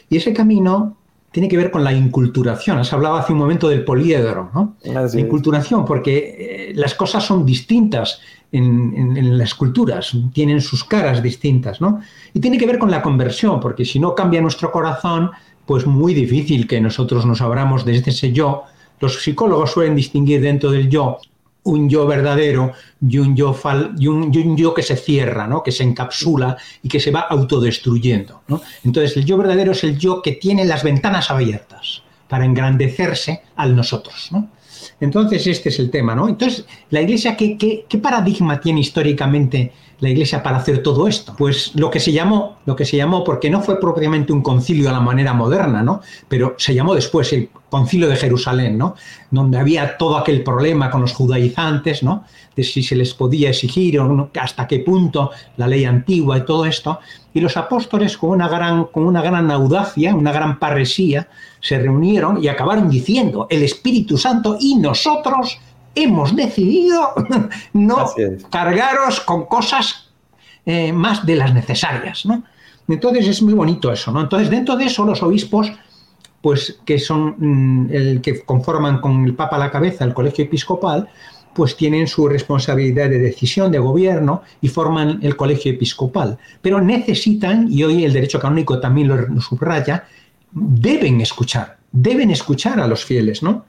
Y 0.08 0.16
ese 0.16 0.32
camino 0.32 0.96
tiene 1.30 1.48
que 1.48 1.56
ver 1.56 1.70
con 1.70 1.84
la 1.84 1.92
inculturación. 1.92 2.78
Has 2.78 2.92
hablado 2.92 3.16
hace 3.16 3.32
un 3.32 3.38
momento 3.38 3.68
del 3.68 3.84
poliedro, 3.84 4.50
¿no? 4.52 4.76
la 4.82 5.08
inculturación, 5.18 5.84
porque 5.84 6.70
eh, 6.70 6.72
las 6.74 6.94
cosas 6.94 7.24
son 7.24 7.46
distintas 7.46 8.20
en, 8.52 9.38
las 9.38 9.54
culturas, 9.54 10.12
tienen 10.32 10.60
sus 10.60 10.82
caras 10.82 11.22
distintas, 11.22 11.80
¿no? 11.80 12.00
Y 12.34 12.40
tiene 12.40 12.58
que 12.58 12.66
ver 12.66 12.78
con 12.78 12.90
la 12.90 13.00
conversión, 13.00 13.60
porque 13.60 13.84
si 13.84 14.00
no 14.00 14.14
cambia 14.14 14.40
nuestro 14.40 14.72
corazón, 14.72 15.30
pues 15.66 15.86
muy 15.86 16.14
difícil 16.14 16.66
que 16.66 16.80
nosotros 16.80 17.24
nos 17.26 17.40
abramos 17.40 17.84
desde 17.84 18.10
ese 18.10 18.32
yo. 18.32 18.64
Los 18.98 19.22
psicólogos 19.22 19.70
suelen 19.70 19.94
distinguir 19.94 20.40
dentro 20.40 20.72
del 20.72 20.88
yo 20.88 21.18
un 21.64 21.88
yo 21.88 22.06
verdadero 22.06 22.72
y 23.06 23.18
un 23.18 23.36
yo, 23.36 24.74
que 24.74 24.82
se 24.82 24.96
cierra, 24.96 25.46
¿no? 25.46 25.62
que 25.62 25.72
se 25.72 25.84
encapsula 25.84 26.56
y 26.82 26.88
que 26.88 27.00
se 27.00 27.10
va 27.10 27.20
autodestruyendo. 27.20 28.42
¿no? 28.48 28.60
Entonces 28.84 29.16
el 29.16 29.24
yo 29.24 29.36
verdadero 29.36 29.72
es 29.72 29.84
el 29.84 29.98
yo 29.98 30.22
que 30.22 30.32
tiene 30.32 30.64
las 30.64 30.82
ventanas 30.82 31.30
abiertas 31.30 32.02
para 32.28 32.44
engrandecerse 32.44 33.42
al 33.56 33.76
nosotros. 33.76 34.28
¿no? 34.30 34.48
Entonces, 35.00 35.46
este 35.46 35.70
es 35.70 35.78
el 35.78 35.90
tema, 35.90 36.14
¿no? 36.14 36.28
Entonces, 36.28 36.64
la 36.90 37.00
Iglesia, 37.00 37.36
¿qué, 37.36 37.56
qué, 37.56 37.98
paradigma 37.98 38.60
tiene 38.60 38.80
históricamente 38.80 39.72
la 40.00 40.08
Iglesia 40.08 40.42
para 40.42 40.56
hacer 40.56 40.82
todo 40.82 41.06
esto? 41.06 41.34
Pues 41.36 41.72
lo 41.74 41.90
que 41.90 42.00
se 42.00 42.12
llamó, 42.12 42.56
lo 42.66 42.74
que 42.74 42.84
se 42.84 42.96
llamó, 42.96 43.22
porque 43.22 43.50
no 43.50 43.60
fue 43.60 43.78
propiamente 43.78 44.32
un 44.32 44.42
concilio 44.42 44.88
a 44.88 44.92
la 44.92 45.00
manera 45.00 45.32
moderna, 45.32 45.82
¿no? 45.82 46.00
Pero 46.28 46.54
se 46.58 46.74
llamó 46.74 46.94
después 46.94 47.32
el 47.32 47.50
concilio 47.68 48.08
de 48.08 48.16
Jerusalén, 48.16 48.76
¿no? 48.76 48.94
Donde 49.30 49.58
había 49.58 49.96
todo 49.96 50.16
aquel 50.16 50.42
problema 50.42 50.90
con 50.90 51.02
los 51.02 51.12
judaizantes, 51.12 52.02
¿no? 52.02 52.24
De 52.56 52.64
si 52.64 52.82
se 52.82 52.96
les 52.96 53.14
podía 53.14 53.50
exigir 53.50 54.00
o 54.00 54.30
hasta 54.40 54.66
qué 54.66 54.80
punto 54.80 55.30
la 55.56 55.66
ley 55.66 55.84
antigua 55.84 56.38
y 56.38 56.44
todo 56.44 56.64
esto. 56.64 56.98
Y 57.32 57.40
los 57.40 57.56
apóstoles, 57.56 58.16
con 58.16 58.30
una 58.30 58.48
gran, 58.48 58.84
con 58.86 59.04
una 59.04 59.22
gran 59.22 59.50
audacia, 59.50 60.14
una 60.14 60.32
gran 60.32 60.58
parresía, 60.58 61.28
se 61.60 61.78
reunieron 61.78 62.42
y 62.42 62.48
acabaron 62.48 62.88
diciendo, 62.90 63.46
el 63.50 63.62
Espíritu 63.62 64.18
Santo 64.18 64.56
y 64.58 64.76
nosotros 64.76 65.58
hemos 65.94 66.34
decidido 66.34 67.14
no 67.72 68.06
cargaros 68.50 69.20
con 69.20 69.46
cosas 69.46 70.10
eh, 70.66 70.92
más 70.92 71.24
de 71.26 71.36
las 71.36 71.54
necesarias, 71.54 72.26
¿no? 72.26 72.42
Entonces 72.88 73.28
es 73.28 73.42
muy 73.42 73.54
bonito 73.54 73.92
eso, 73.92 74.10
¿no? 74.10 74.20
Entonces 74.20 74.50
dentro 74.50 74.76
de 74.76 74.84
eso 74.84 75.04
los 75.04 75.22
obispos, 75.22 75.72
pues 76.42 76.80
que 76.84 76.98
son 76.98 77.36
mm, 77.38 77.88
el 77.92 78.20
que 78.20 78.42
conforman 78.42 79.00
con 79.00 79.24
el 79.24 79.34
Papa 79.34 79.56
a 79.56 79.60
la 79.60 79.70
cabeza 79.70 80.04
el 80.04 80.14
colegio 80.14 80.44
episcopal, 80.44 81.08
pues 81.54 81.76
tienen 81.76 82.06
su 82.06 82.28
responsabilidad 82.28 83.10
de 83.10 83.18
decisión, 83.18 83.72
de 83.72 83.78
gobierno 83.78 84.42
y 84.60 84.68
forman 84.68 85.18
el 85.22 85.36
colegio 85.36 85.72
episcopal. 85.72 86.38
Pero 86.62 86.80
necesitan, 86.80 87.66
y 87.70 87.82
hoy 87.84 88.04
el 88.04 88.12
derecho 88.12 88.38
canónico 88.38 88.80
también 88.80 89.08
lo 89.08 89.40
subraya, 89.40 90.04
deben 90.52 91.20
escuchar, 91.20 91.78
deben 91.92 92.30
escuchar 92.30 92.80
a 92.80 92.86
los 92.86 93.04
fieles, 93.04 93.42
¿no? 93.42 93.64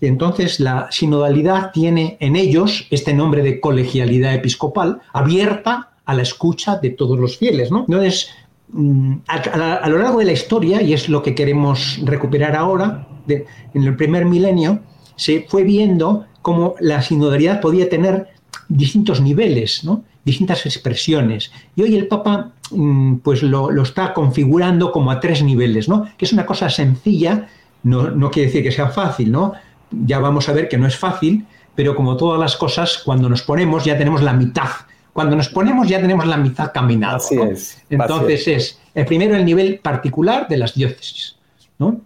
Entonces 0.00 0.60
la 0.60 0.88
sinodalidad 0.90 1.72
tiene 1.72 2.16
en 2.20 2.36
ellos 2.36 2.86
este 2.90 3.12
nombre 3.12 3.42
de 3.42 3.60
colegialidad 3.60 4.34
episcopal 4.34 5.00
abierta 5.12 5.90
a 6.04 6.14
la 6.14 6.22
escucha 6.22 6.76
de 6.76 6.90
todos 6.90 7.18
los 7.18 7.36
fieles, 7.36 7.70
¿no? 7.70 7.80
Entonces, 7.80 8.30
mm, 8.72 9.14
a, 9.28 9.88
lo 9.88 9.98
largo 9.98 10.18
de 10.18 10.24
la 10.24 10.32
historia, 10.32 10.82
y 10.82 10.92
es 10.92 11.08
lo 11.08 11.22
que 11.22 11.34
queremos 11.34 12.00
recuperar 12.02 12.56
ahora, 12.56 13.06
en 13.28 13.82
el 13.84 13.96
primer 13.96 14.24
milenio, 14.24 14.80
se 15.16 15.46
fue 15.48 15.62
viendo 15.62 16.24
cómo 16.42 16.74
la 16.80 17.02
sinodalidad 17.02 17.60
podía 17.60 17.88
tener 17.88 18.28
distintos 18.68 19.20
niveles, 19.20 19.84
¿no? 19.84 20.04
distintas 20.24 20.66
expresiones. 20.66 21.50
Y 21.76 21.82
hoy 21.82 21.96
el 21.96 22.08
Papa 22.08 22.52
mm, 22.70 23.16
pues 23.16 23.42
lo, 23.42 23.70
está 23.82 24.12
configurando 24.12 24.92
como 24.92 25.10
a 25.10 25.20
tres 25.20 25.42
niveles, 25.42 25.88
¿no? 25.88 26.06
que 26.16 26.24
es 26.24 26.32
una 26.32 26.46
cosa 26.46 26.70
sencilla, 26.70 27.48
no, 27.82 28.10
no 28.10 28.30
quiere 28.30 28.48
decir 28.48 28.62
que 28.62 28.72
sea 28.72 28.88
fácil, 28.88 29.32
¿no? 29.32 29.54
Ya 29.90 30.18
vamos 30.18 30.48
a 30.48 30.52
ver 30.52 30.68
que 30.68 30.78
no 30.78 30.86
es 30.86 30.96
fácil, 30.96 31.46
pero 31.74 31.94
como 31.94 32.16
todas 32.16 32.38
las 32.38 32.56
cosas, 32.56 33.02
cuando 33.04 33.28
nos 33.28 33.42
ponemos 33.42 33.84
ya 33.84 33.96
tenemos 33.96 34.22
la 34.22 34.32
mitad. 34.32 34.68
Cuando 35.12 35.36
nos 35.36 35.48
ponemos 35.48 35.88
ya 35.88 36.00
tenemos 36.00 36.26
la 36.26 36.36
mitad 36.36 36.72
caminada. 36.72 37.16
Así 37.16 37.36
es. 37.36 37.82
Entonces 37.90 38.46
es. 38.48 38.80
el 38.94 39.06
primero 39.06 39.34
el 39.34 39.44
nivel 39.44 39.78
particular 39.78 40.46
de 40.48 40.56
las 40.56 40.74
diócesis, 40.74 41.36
¿no? 41.78 42.00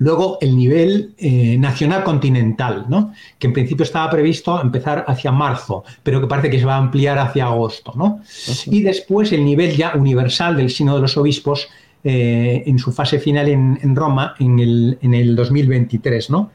Luego 0.00 0.38
el 0.40 0.56
nivel 0.56 1.14
eh, 1.18 1.58
nacional 1.58 2.02
continental, 2.02 2.86
¿no? 2.88 3.12
que 3.38 3.48
en 3.48 3.52
principio 3.52 3.82
estaba 3.82 4.08
previsto 4.10 4.58
empezar 4.58 5.04
hacia 5.06 5.30
marzo, 5.30 5.84
pero 6.02 6.22
que 6.22 6.26
parece 6.26 6.48
que 6.48 6.58
se 6.58 6.64
va 6.64 6.76
a 6.76 6.78
ampliar 6.78 7.18
hacia 7.18 7.44
agosto. 7.44 7.92
¿no? 7.94 8.22
Y 8.64 8.82
después 8.82 9.30
el 9.32 9.44
nivel 9.44 9.76
ya 9.76 9.92
universal 9.94 10.56
del 10.56 10.70
Sino 10.70 10.94
de 10.94 11.02
los 11.02 11.18
Obispos 11.18 11.68
eh, 12.02 12.62
en 12.64 12.78
su 12.78 12.92
fase 12.92 13.18
final 13.18 13.46
en, 13.50 13.94
Roma 13.94 14.34
en 14.38 14.58
el, 14.58 14.98
en 15.02 15.12
el 15.12 15.36
2023. 15.36 16.30
¿no? 16.30 16.50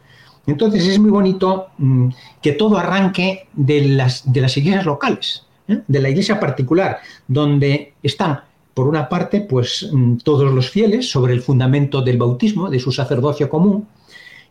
Entonces 0.47 0.87
es 0.87 0.99
muy 0.99 1.09
bonito 1.09 1.67
mm, 1.77 2.09
que 2.41 2.53
todo 2.53 2.77
arranque 2.77 3.47
de 3.53 3.87
las, 3.89 4.31
de 4.31 4.41
las 4.41 4.55
iglesias 4.57 4.85
locales, 4.85 5.43
¿eh? 5.67 5.81
de 5.87 6.01
la 6.01 6.09
iglesia 6.09 6.39
particular, 6.39 6.99
donde 7.27 7.93
están 8.03 8.41
por 8.73 8.87
una 8.87 9.07
parte, 9.07 9.41
pues 9.41 9.89
mm, 9.91 10.17
todos 10.17 10.53
los 10.53 10.69
fieles 10.69 11.09
sobre 11.09 11.33
el 11.33 11.41
fundamento 11.41 12.01
del 12.01 12.17
bautismo, 12.17 12.69
de 12.69 12.79
su 12.79 12.91
sacerdocio 12.91 13.49
común, 13.49 13.87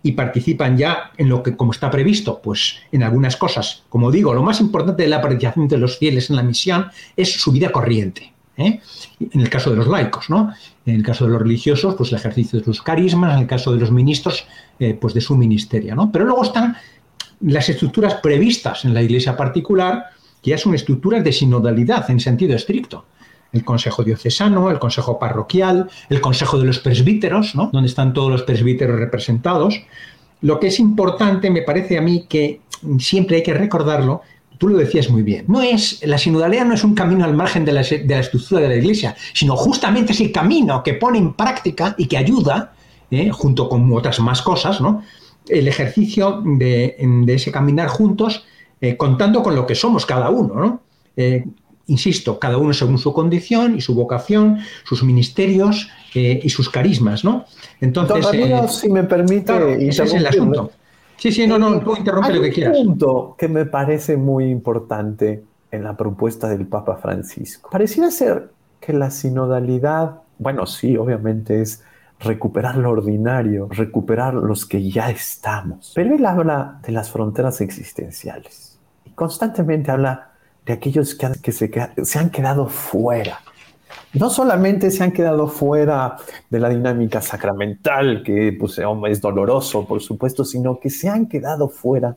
y 0.03 0.13
participan 0.13 0.77
ya 0.77 1.13
en 1.17 1.31
lo 1.31 1.43
que, 1.43 1.57
como 1.57 1.73
está 1.73 1.91
previsto, 1.91 2.41
pues 2.43 2.77
en 2.93 3.03
algunas 3.03 3.37
cosas. 3.37 3.85
Como 3.89 4.11
digo, 4.11 4.35
lo 4.35 4.43
más 4.43 4.61
importante 4.61 5.03
de 5.03 5.09
la 5.09 5.23
participación 5.23 5.67
de 5.67 5.79
los 5.79 5.99
fieles 5.99 6.29
en 6.29 6.37
la 6.37 6.43
misión 6.43 6.89
es 7.17 7.33
su 7.33 7.53
vida 7.53 7.73
corriente. 7.73 8.33
¿eh? 8.59 8.81
En 9.19 9.41
el 9.41 9.49
caso 9.49 9.71
de 9.71 9.77
los 9.77 9.89
laicos, 9.89 10.29
¿no? 10.29 10.53
En 10.87 10.97
el 10.97 11.03
caso 11.03 11.25
de 11.25 11.33
los 11.33 11.41
religiosos, 11.41 11.95
pues 11.95 12.13
el 12.13 12.19
ejercicio 12.19 12.59
de 12.59 12.65
sus 12.65 12.83
carismas, 12.83 13.35
en 13.35 13.43
el 13.43 13.47
caso 13.47 13.73
de 13.73 13.81
los 13.81 13.91
ministros, 13.91 14.47
eh, 14.79 14.95
pues 15.01 15.15
de 15.15 15.21
su 15.21 15.37
ministerio, 15.37 15.95
¿no? 15.95 16.13
Pero 16.13 16.25
luego 16.27 16.43
están 16.45 16.77
las 17.41 17.69
estructuras 17.69 18.15
previstas 18.15 18.85
en 18.85 18.95
la 18.95 19.03
iglesia 19.03 19.37
particular, 19.37 20.05
que 20.43 20.51
ya 20.51 20.59
son 20.59 20.75
estructuras 20.75 21.25
de 21.25 21.33
sinodalidad 21.33 22.11
en 22.11 22.21
sentido 22.21 22.55
estricto 22.55 23.07
el 23.55 23.65
Consejo 23.65 24.03
Diocesano, 24.03 24.71
el 24.71 24.79
Consejo 24.79 25.19
Parroquial, 25.19 25.89
el 26.11 26.21
Consejo 26.21 26.59
de 26.59 26.67
los 26.67 26.81
Presbíteros, 26.81 27.55
¿no? 27.55 27.71
donde 27.73 27.89
están 27.89 28.13
todos 28.13 28.31
los 28.31 28.43
presbíteros 28.43 28.99
representados. 28.99 29.81
Lo 30.41 30.59
que 30.59 30.67
es 30.67 30.81
importante, 30.81 31.51
me 31.51 31.63
parece 31.63 31.97
a 31.97 32.03
mí, 32.03 32.27
que 32.29 32.61
siempre 32.99 33.37
hay 33.37 33.43
que 33.45 33.55
recordarlo, 33.55 34.23
tú 34.65 34.71
lo 34.71 34.79
decías 34.79 35.11
muy 35.11 35.23
bien, 35.23 35.45
no 35.47 35.61
es, 35.61 36.01
la 36.07 36.17
sinodalidad 36.17 36.65
no 36.65 36.73
es 36.73 36.85
un 36.85 36.95
camino 36.95 37.27
al 37.27 37.35
margen 37.35 37.67
de 37.67 37.73
la, 37.73 37.83
estructura 37.83 38.63
de 38.63 38.69
la 38.69 38.77
Iglesia, 38.77 39.15
sino 39.35 39.57
justamente 39.57 40.15
es 40.15 40.21
el 40.21 40.33
camino 40.33 40.83
que 40.83 40.95
pone 40.95 41.19
en 41.19 41.35
práctica 41.35 41.95
y 41.99 42.07
que 42.07 42.17
ayuda, 42.17 42.73
¿eh? 43.11 43.29
junto 43.31 43.69
con 43.69 43.93
otras 43.93 44.21
más 44.21 44.41
cosas, 44.41 44.81
¿no? 44.81 45.03
el 45.49 45.69
ejercicio 45.69 46.43
de, 46.43 46.97
ese 47.29 47.53
caminar 47.53 47.89
juntos, 47.89 48.47
eh, 48.81 48.97
contando 48.97 49.43
con 49.43 49.55
lo 49.55 49.67
que 49.67 49.75
somos 49.75 50.07
cada 50.07 50.31
uno. 50.31 50.55
¿no? 50.55 50.81
Eh, 51.15 51.45
insisto, 51.89 52.39
cada 52.39 52.57
uno 52.57 52.73
según 52.73 52.97
su 52.97 53.13
condición 53.13 53.77
y 53.77 53.83
su 53.83 53.95
vocación, 53.95 54.61
sus 54.85 55.03
ministerios 55.03 55.91
eh, 56.15 56.41
y 56.43 56.49
sus 56.49 56.71
carismas, 56.71 57.23
¿no? 57.23 57.45
Entonces, 57.83 58.27
eh, 58.33 58.63
si 58.69 58.89
me 58.89 59.05
permite, 59.05 59.87
ese 59.87 60.05
es 60.05 60.15
el 60.15 60.27
asunto. 60.27 60.71
Sí, 61.17 61.33
sí, 61.33 61.47
no, 61.47 61.59
no, 61.59 61.81
tú 61.81 61.97
interrumpe 61.97 62.33
lo 62.33 62.43
que 62.43 62.51
quieras. 62.51 62.77
Un 62.79 62.87
punto 62.87 63.35
que 63.39 63.49
me 63.49 63.67
parece 63.67 64.17
muy 64.17 64.51
importante 64.51 65.45
en 65.71 65.85
la 65.85 65.97
propuesta 65.97 66.49
del 66.49 66.67
Papa 66.67 66.97
Francisco. 66.97 67.71
Pareciera 67.71 68.11
ser 68.11 68.51
que 68.81 68.93
la 68.93 69.11
sinodalidad, 69.11 70.23
bueno, 70.39 70.67
sí, 70.67 70.97
obviamente 70.97 71.61
es 71.61 71.83
recuperar 72.21 72.77
lo 72.77 72.91
ordinario, 72.91 73.69
recuperar 73.71 74.35
los 74.35 74.67
que 74.67 74.91
ya 74.91 75.11
estamos. 75.11 75.93
Pero 75.95 76.15
él 76.15 76.25
habla 76.27 76.81
de 76.83 76.93
las 76.93 77.11
fronteras 77.11 77.61
existenciales 77.61 78.79
y 79.05 79.11
constantemente 79.11 79.91
habla 79.91 80.31
de 80.65 80.73
aquellos 80.73 81.15
que, 81.15 81.53
se, 81.53 82.19
han 82.19 82.31
quedado 82.31 82.69
fuera. 82.69 83.41
No 84.15 84.31
solamente 84.31 84.93
se 84.93 85.03
han 85.03 85.11
quedado 85.11 85.49
fuera 85.49 86.17
de 86.49 86.61
la 86.61 86.69
dinámica 86.69 87.21
sacramental, 87.21 88.23
que 88.23 88.57
pues, 88.59 88.81
es 89.09 89.21
doloroso, 89.21 89.85
por 89.87 90.01
supuesto, 90.01 90.45
sino 90.45 90.79
que 90.79 90.89
se 90.89 91.09
han 91.09 91.27
quedado 91.27 91.69
fuera 91.69 92.17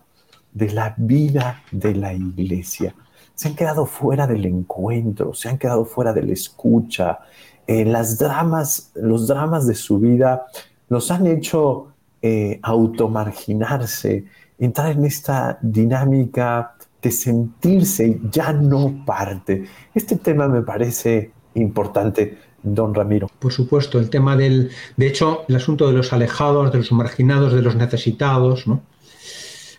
de 0.54 0.72
la 0.72 0.94
vida 0.98 1.64
de 1.72 1.96
la 1.96 2.14
iglesia. 2.14 2.94
Se 3.34 3.48
han 3.48 3.56
quedado 3.56 3.88
fuera 3.88 4.28
del 4.28 4.46
encuentro, 4.46 5.34
se 5.34 5.50
han 5.50 5.58
quedado 5.58 5.86
fuera 5.86 6.14
de 6.14 6.22
la 6.22 6.34
escucha. 6.34 7.20
Eh, 7.66 7.84
las 7.84 8.20
dramas, 8.20 8.92
los 8.94 9.28
dramas 9.28 9.66
de 9.66 9.74
su 9.74 10.00
vida 10.00 10.46
los 10.90 11.10
han 11.10 11.26
hecho 11.26 11.88
eh, 12.22 12.60
automarginarse, 12.62 14.26
entrar 14.60 14.92
en 14.92 15.06
esta 15.06 15.58
dinámica 15.62 16.76
de 17.02 17.12
sentirse 17.12 18.20
ya 18.32 18.54
no 18.54 19.04
parte. 19.06 19.66
Este 19.94 20.16
tema 20.16 20.48
me 20.48 20.62
parece 20.62 21.32
importante, 21.62 22.38
don 22.64 22.94
Ramiro. 22.94 23.30
Por 23.40 23.52
supuesto, 23.52 24.00
el 24.00 24.10
tema 24.10 24.36
del, 24.36 24.72
de 24.96 25.08
hecho, 25.08 25.46
el 25.48 25.56
asunto 25.56 25.88
de 25.88 25.94
los 25.94 26.14
alejados, 26.14 26.72
de 26.72 26.80
los 26.80 26.92
marginados, 26.92 27.54
de 27.54 27.62
los 27.62 27.76
necesitados, 27.76 28.68
¿no? 28.68 28.82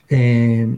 Eh, 0.09 0.75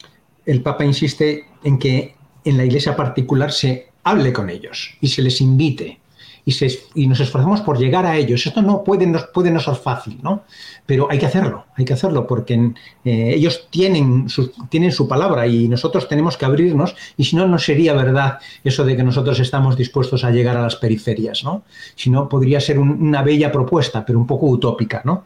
el 0.46 0.62
Papa 0.62 0.84
insiste 0.84 1.44
en 1.62 1.78
que 1.78 2.14
en 2.44 2.56
la 2.56 2.64
iglesia 2.64 2.96
particular 2.96 3.52
se 3.52 3.90
hable 4.02 4.32
con 4.32 4.50
ellos 4.50 4.96
y 5.00 5.08
se 5.08 5.22
les 5.22 5.40
invite 5.40 6.00
y, 6.44 7.06
nos 7.06 7.20
esforzamos 7.20 7.60
por 7.60 7.78
llegar 7.78 8.06
a 8.06 8.16
ellos. 8.16 8.46
Esto 8.46 8.62
no 8.62 8.82
puede, 8.82 9.06
nos, 9.06 9.24
puede 9.24 9.50
no 9.50 9.60
ser 9.60 9.74
fácil, 9.74 10.18
¿no? 10.22 10.42
Pero 10.86 11.08
hay 11.10 11.18
que 11.18 11.26
hacerlo, 11.26 11.66
hay 11.76 11.84
que 11.84 11.92
hacerlo 11.92 12.26
porque 12.26 12.54
eh, 13.04 13.32
ellos 13.34 13.68
tienen 13.70 14.28
su, 14.28 14.52
tienen 14.68 14.92
su 14.92 15.06
palabra 15.06 15.46
y 15.46 15.68
nosotros 15.68 16.08
tenemos 16.08 16.36
que 16.36 16.44
abrirnos 16.44 16.94
y 17.16 17.24
si 17.24 17.36
no, 17.36 17.46
no 17.46 17.58
sería 17.58 17.92
verdad 17.94 18.38
eso 18.64 18.84
de 18.84 18.96
que 18.96 19.02
nosotros 19.02 19.38
estamos 19.40 19.76
dispuestos 19.76 20.24
a 20.24 20.30
llegar 20.30 20.56
a 20.56 20.62
las 20.62 20.76
periferias, 20.76 21.44
¿no? 21.44 21.62
Si 21.94 22.10
no, 22.10 22.28
podría 22.28 22.60
ser 22.60 22.78
una 22.78 23.22
bella 23.22 23.52
propuesta, 23.52 24.04
pero 24.04 24.18
un 24.18 24.26
poco 24.26 24.46
utópica, 24.46 25.02
¿no? 25.04 25.24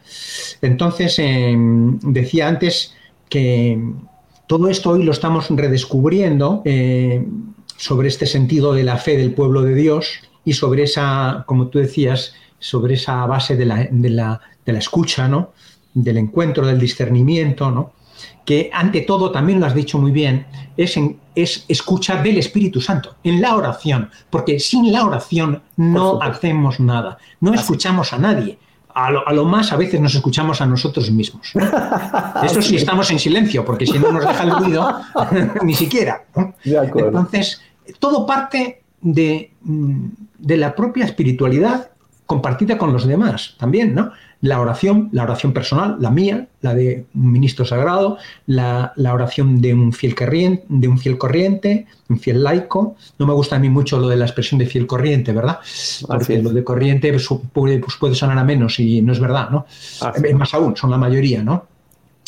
Entonces, 0.61 1.19
em, 1.19 1.99
decía 2.01 2.49
antes 2.49 2.95
que 3.29 3.79
todo 4.47 4.69
esto 4.69 4.91
hoy 4.91 5.03
lo 5.05 5.13
estamos 5.13 5.47
redescubriendo 5.49 6.63
eh, 6.65 7.27
sobre 7.77 8.09
este 8.09 8.27
sentido 8.27 8.75
de 8.75 8.85
la 8.85 8.99
fe 8.99 9.17
del 9.17 9.33
pueblo 9.33 9.63
de 9.63 9.75
Dios 9.75 10.21
y 10.45 10.53
sobre 10.53 10.85
esa, 10.85 11.45
como 11.47 11.69
tú 11.69 11.79
decías, 11.79 12.35
sobre 12.59 12.95
esa 12.95 13.25
base 13.27 13.57
de 13.57 13.65
la, 13.65 13.89
de 13.91 14.11
la, 14.11 14.41
de 14.65 14.73
la 14.73 14.79
escucha, 14.79 15.29
¿no? 15.29 15.53
del 15.95 16.19
encuentro, 16.19 16.67
del 16.67 16.79
discernimiento, 16.79 17.71
¿no? 17.71 17.93
que 18.45 18.71
ante 18.73 19.03
todo, 19.03 19.31
también 19.31 19.61
lo 19.61 19.67
has 19.67 19.75
dicho 19.75 19.99
muy 19.99 20.13
bien, 20.13 20.47
es, 20.77 20.97
en, 20.97 21.19
es 21.35 21.65
escucha 21.69 22.23
del 22.23 22.39
Espíritu 22.39 22.81
Santo, 22.81 23.17
en 23.25 23.41
la 23.41 23.55
oración, 23.57 24.11
porque 24.31 24.61
sin 24.61 24.93
la 24.93 25.05
oración 25.05 25.63
no 25.77 26.21
hacemos 26.21 26.79
nada, 26.81 27.19
no 27.41 27.55
escuchamos 27.55 28.13
a 28.13 28.19
nadie. 28.19 28.59
A 28.97 29.11
lo, 29.11 29.27
a 29.27 29.33
lo, 29.33 29.45
más 29.45 29.73
a 29.73 29.77
veces 29.77 30.01
nos 30.01 30.15
escuchamos 30.15 30.61
a 30.61 30.67
nosotros 30.67 31.11
mismos. 31.11 31.51
Esto 32.45 32.63
sí 32.63 32.77
estamos 32.77 33.11
en 33.11 33.19
silencio, 33.19 33.65
porque 33.65 33.87
si 33.87 33.99
no 33.99 34.13
nos 34.13 34.25
deja 34.25 34.45
el 34.45 34.53
ruido, 34.53 35.01
ni 35.65 35.75
siquiera. 35.75 36.27
Entonces, 36.65 37.61
todo 37.99 38.25
parte 38.25 38.84
de, 39.05 39.53
mm, 39.63 40.07
de 40.39 40.57
la 40.57 40.75
propia 40.75 41.05
espiritualidad 41.05 41.91
compartida 42.27 42.79
con 42.79 42.93
los 42.93 43.07
demás 43.07 43.55
también, 43.59 43.95
¿no? 43.95 44.13
La 44.41 44.61
oración, 44.61 45.09
la 45.13 45.23
oración 45.23 45.53
personal, 45.53 45.97
la 46.01 46.11
mía, 46.11 46.49
la 46.61 46.75
de 46.75 47.07
un 47.15 47.33
ministro 47.33 47.65
sagrado, 47.65 48.19
la, 48.47 48.93
oración 48.97 49.61
de 49.61 49.73
un, 49.73 49.93
fiel 49.93 50.15
corriente, 50.15 50.65
de 50.69 50.89
un 50.89 50.99
fiel 50.99 51.17
corriente, 51.17 51.87
un 52.09 52.19
fiel 52.19 52.43
laico. 52.43 52.97
No 53.19 53.27
me 53.27 53.33
gusta 53.33 53.57
a 53.57 53.59
mí 53.59 53.71
mucho 53.71 53.99
lo 53.99 54.09
de 54.09 54.17
la 54.17 54.27
expresión 54.27 54.59
de 54.59 54.67
fiel 54.67 54.87
corriente, 54.87 55.33
¿verdad? 55.33 55.61
Porque 56.07 56.43
lo 56.43 56.51
de 56.51 56.63
corriente 56.63 57.11
pues, 57.11 57.27
puede, 57.53 57.79
pues, 57.79 57.97
puede, 57.97 58.15
sonar 58.15 58.37
a 58.39 58.45
menos 58.45 58.79
y 58.81 59.01
no 59.01 59.13
es 59.13 59.21
verdad, 59.21 59.49
¿no? 59.49 59.67
Más 60.35 60.53
aún, 60.53 60.77
son 60.77 60.91
la 60.91 60.99
mayoría, 60.99 61.43
¿no? 61.43 61.67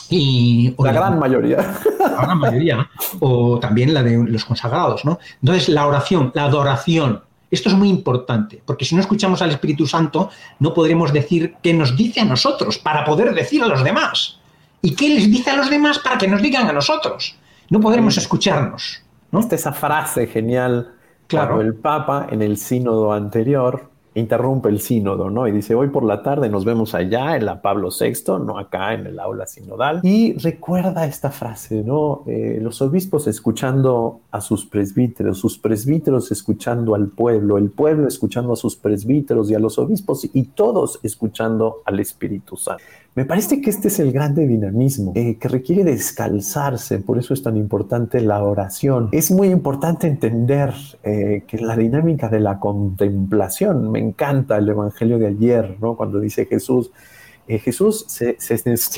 Y, 0.08 0.74
la 0.78 0.92
gran 0.92 1.18
mayoría. 1.18 1.58
La 1.98 2.22
gran 2.22 2.38
mayoría, 2.38 2.88
O 3.20 3.58
también 3.58 3.92
la 3.92 4.02
de 4.02 4.16
los 4.16 4.44
consagrados, 4.44 5.04
¿no? 5.04 5.18
Entonces, 5.42 5.68
la 5.68 5.86
oración, 5.86 6.30
la 6.34 6.44
adoración, 6.44 7.22
esto 7.50 7.68
es 7.68 7.74
muy 7.74 7.88
importante, 7.88 8.62
porque 8.64 8.84
si 8.84 8.94
no 8.94 9.00
escuchamos 9.00 9.42
al 9.42 9.50
Espíritu 9.50 9.86
Santo, 9.86 10.30
no 10.58 10.74
podremos 10.74 11.12
decir 11.12 11.56
qué 11.62 11.72
nos 11.74 11.96
dice 11.96 12.20
a 12.20 12.24
nosotros 12.24 12.78
para 12.78 13.04
poder 13.04 13.34
decir 13.34 13.62
a 13.62 13.66
los 13.66 13.82
demás. 13.84 14.38
¿Y 14.82 14.94
qué 14.94 15.08
les 15.08 15.30
dice 15.30 15.50
a 15.50 15.56
los 15.56 15.70
demás 15.70 15.98
para 15.98 16.18
que 16.18 16.28
nos 16.28 16.42
digan 16.42 16.68
a 16.68 16.72
nosotros? 16.72 17.36
No 17.70 17.80
podremos 17.80 18.16
escucharnos. 18.16 19.02
¿no? 19.32 19.40
Esta 19.40 19.54
esa 19.54 19.72
frase 19.72 20.26
genial. 20.26 20.92
Claro. 21.28 21.60
el 21.60 21.74
Papa 21.74 22.28
en 22.30 22.40
el 22.40 22.56
sínodo 22.56 23.12
anterior 23.12 23.90
interrumpe 24.16 24.70
el 24.70 24.80
sínodo, 24.80 25.30
¿no? 25.30 25.46
Y 25.46 25.52
dice, 25.52 25.74
hoy 25.74 25.88
por 25.88 26.02
la 26.02 26.22
tarde 26.22 26.48
nos 26.48 26.64
vemos 26.64 26.94
allá 26.94 27.36
en 27.36 27.44
la 27.44 27.60
Pablo 27.60 27.90
VI, 27.90 28.44
no 28.44 28.58
acá 28.58 28.94
en 28.94 29.06
el 29.06 29.20
aula 29.20 29.46
sinodal. 29.46 30.00
Y 30.02 30.32
recuerda 30.38 31.06
esta 31.06 31.30
frase, 31.30 31.82
¿no? 31.84 32.24
Eh, 32.26 32.58
los 32.60 32.80
obispos 32.80 33.26
escuchando 33.26 34.20
a 34.30 34.40
sus 34.40 34.64
presbíteros, 34.64 35.38
sus 35.38 35.58
presbíteros 35.58 36.32
escuchando 36.32 36.94
al 36.94 37.08
pueblo, 37.08 37.58
el 37.58 37.70
pueblo 37.70 38.08
escuchando 38.08 38.54
a 38.54 38.56
sus 38.56 38.76
presbíteros 38.76 39.50
y 39.50 39.54
a 39.54 39.58
los 39.58 39.78
obispos 39.78 40.28
y 40.32 40.42
todos 40.44 40.98
escuchando 41.02 41.82
al 41.84 42.00
Espíritu 42.00 42.56
Santo. 42.56 42.82
Me 43.16 43.24
parece 43.24 43.62
que 43.62 43.70
este 43.70 43.88
es 43.88 43.98
el 43.98 44.12
grande 44.12 44.46
dinamismo 44.46 45.12
eh, 45.14 45.38
que 45.40 45.48
requiere 45.48 45.84
descalzarse, 45.84 46.98
por 46.98 47.18
eso 47.18 47.32
es 47.32 47.42
tan 47.42 47.56
importante 47.56 48.20
la 48.20 48.42
oración. 48.42 49.08
Es 49.10 49.30
muy 49.30 49.48
importante 49.48 50.06
entender 50.06 50.74
eh, 51.02 51.44
que 51.46 51.56
la 51.56 51.78
dinámica 51.78 52.28
de 52.28 52.40
la 52.40 52.60
contemplación, 52.60 53.90
me 53.90 54.00
encanta 54.06 54.56
el 54.56 54.68
Evangelio 54.68 55.18
de 55.18 55.28
ayer, 55.28 55.76
¿no? 55.80 55.96
cuando 55.96 56.20
dice 56.20 56.46
Jesús, 56.46 56.90
eh, 57.48 57.58
Jesús 57.58 58.04
se, 58.08 58.36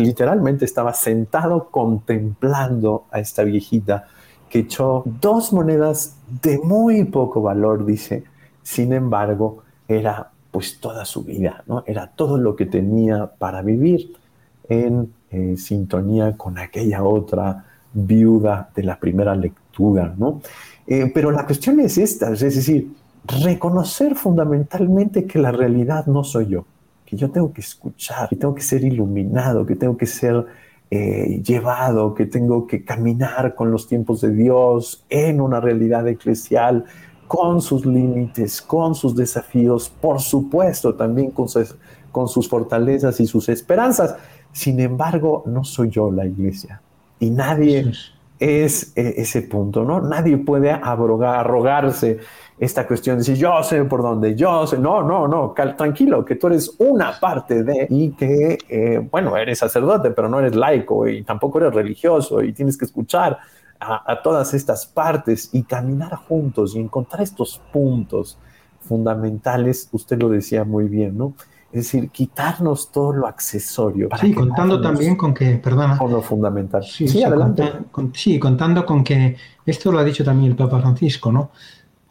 literalmente 0.02 0.64
estaba 0.64 0.94
sentado 0.94 1.68
contemplando 1.70 3.04
a 3.10 3.20
esta 3.20 3.42
viejita 3.42 4.06
que 4.48 4.60
echó 4.60 5.02
dos 5.20 5.52
monedas 5.52 6.16
de 6.42 6.58
muy 6.58 7.04
poco 7.04 7.42
valor, 7.42 7.84
dice. 7.84 8.24
Sin 8.62 8.92
embargo, 8.92 9.62
era 9.86 10.30
pues 10.50 10.80
toda 10.80 11.04
su 11.04 11.24
vida, 11.24 11.62
¿no? 11.66 11.84
Era 11.86 12.06
todo 12.06 12.38
lo 12.38 12.56
que 12.56 12.64
tenía 12.64 13.26
para 13.26 13.60
vivir 13.60 14.16
en 14.68 15.12
eh, 15.30 15.56
sintonía 15.58 16.36
con 16.36 16.58
aquella 16.58 17.02
otra 17.02 17.66
viuda 17.92 18.70
de 18.74 18.82
la 18.82 18.98
primera 18.98 19.34
lectura, 19.34 20.14
¿no? 20.16 20.40
Eh, 20.86 21.10
pero 21.12 21.30
la 21.30 21.44
cuestión 21.44 21.80
es 21.80 21.98
esta, 21.98 22.32
es 22.32 22.40
decir, 22.40 22.90
reconocer 23.26 24.14
fundamentalmente 24.14 25.26
que 25.26 25.38
la 25.38 25.52
realidad 25.52 26.06
no 26.06 26.24
soy 26.24 26.46
yo, 26.48 26.64
que 27.04 27.16
yo 27.16 27.30
tengo 27.30 27.52
que 27.52 27.60
escuchar, 27.60 28.28
que 28.28 28.36
tengo 28.36 28.54
que 28.54 28.62
ser 28.62 28.84
iluminado, 28.84 29.66
que 29.66 29.76
tengo 29.76 29.96
que 29.96 30.06
ser 30.06 30.46
eh, 30.90 31.42
llevado, 31.44 32.14
que 32.14 32.26
tengo 32.26 32.66
que 32.66 32.84
caminar 32.84 33.54
con 33.54 33.70
los 33.70 33.86
tiempos 33.86 34.22
de 34.22 34.30
Dios 34.32 35.04
en 35.10 35.40
una 35.40 35.60
realidad 35.60 36.08
eclesial, 36.08 36.84
con 37.26 37.60
sus 37.60 37.84
límites, 37.84 38.62
con 38.62 38.94
sus 38.94 39.14
desafíos, 39.14 39.90
por 40.00 40.20
supuesto 40.20 40.94
también 40.94 41.30
con 41.30 41.48
sus, 41.48 41.76
con 42.10 42.26
sus 42.26 42.48
fortalezas 42.48 43.20
y 43.20 43.26
sus 43.26 43.48
esperanzas. 43.50 44.16
Sin 44.52 44.80
embargo, 44.80 45.42
no 45.46 45.62
soy 45.62 45.90
yo 45.90 46.10
la 46.10 46.24
iglesia 46.24 46.80
y 47.20 47.30
nadie 47.30 47.92
es 48.38 48.92
eh, 48.96 49.14
ese 49.16 49.42
punto, 49.42 49.84
¿no? 49.84 50.00
Nadie 50.00 50.36
puede 50.38 50.70
abrogar, 50.70 51.40
arrogarse 51.40 52.18
esta 52.58 52.86
cuestión 52.86 53.16
de 53.16 53.20
decir 53.20 53.36
yo 53.36 53.62
sé 53.62 53.84
por 53.84 54.02
dónde, 54.02 54.34
yo 54.34 54.66
sé, 54.66 54.78
no, 54.78 55.02
no, 55.02 55.28
no, 55.28 55.54
tranquilo, 55.76 56.24
que 56.24 56.34
tú 56.34 56.48
eres 56.48 56.74
una 56.78 57.18
parte 57.20 57.62
de 57.62 57.86
y 57.88 58.10
que, 58.10 58.58
eh, 58.68 59.08
bueno, 59.10 59.36
eres 59.36 59.58
sacerdote, 59.60 60.10
pero 60.10 60.28
no 60.28 60.40
eres 60.40 60.54
laico 60.54 61.06
y 61.08 61.22
tampoco 61.22 61.58
eres 61.58 61.74
religioso 61.74 62.42
y 62.42 62.52
tienes 62.52 62.76
que 62.76 62.84
escuchar 62.84 63.38
a, 63.78 64.12
a 64.12 64.22
todas 64.22 64.54
estas 64.54 64.86
partes 64.86 65.50
y 65.52 65.62
caminar 65.62 66.14
juntos 66.16 66.74
y 66.74 66.80
encontrar 66.80 67.22
estos 67.22 67.60
puntos 67.72 68.38
fundamentales, 68.80 69.88
usted 69.92 70.20
lo 70.20 70.28
decía 70.28 70.64
muy 70.64 70.88
bien, 70.88 71.16
¿no? 71.16 71.34
Es 71.70 71.92
decir, 71.92 72.08
quitarnos 72.10 72.90
todo 72.90 73.12
lo 73.12 73.26
accesorio. 73.26 74.08
sí, 74.18 74.32
contando 74.32 74.80
también 74.80 75.16
con 75.16 75.34
que, 75.34 75.56
perdona. 75.56 75.98
Con 75.98 76.12
lo 76.12 76.22
fundamental. 76.22 76.82
Sí, 76.82 77.06
sí, 77.06 77.22
adelante. 77.22 77.72
sí, 78.14 78.38
contando 78.38 78.86
con 78.86 79.04
que, 79.04 79.36
esto 79.66 79.92
lo 79.92 79.98
ha 79.98 80.04
dicho 80.04 80.24
también 80.24 80.52
el 80.52 80.56
Papa 80.56 80.80
Francisco, 80.80 81.30
¿no? 81.30 81.50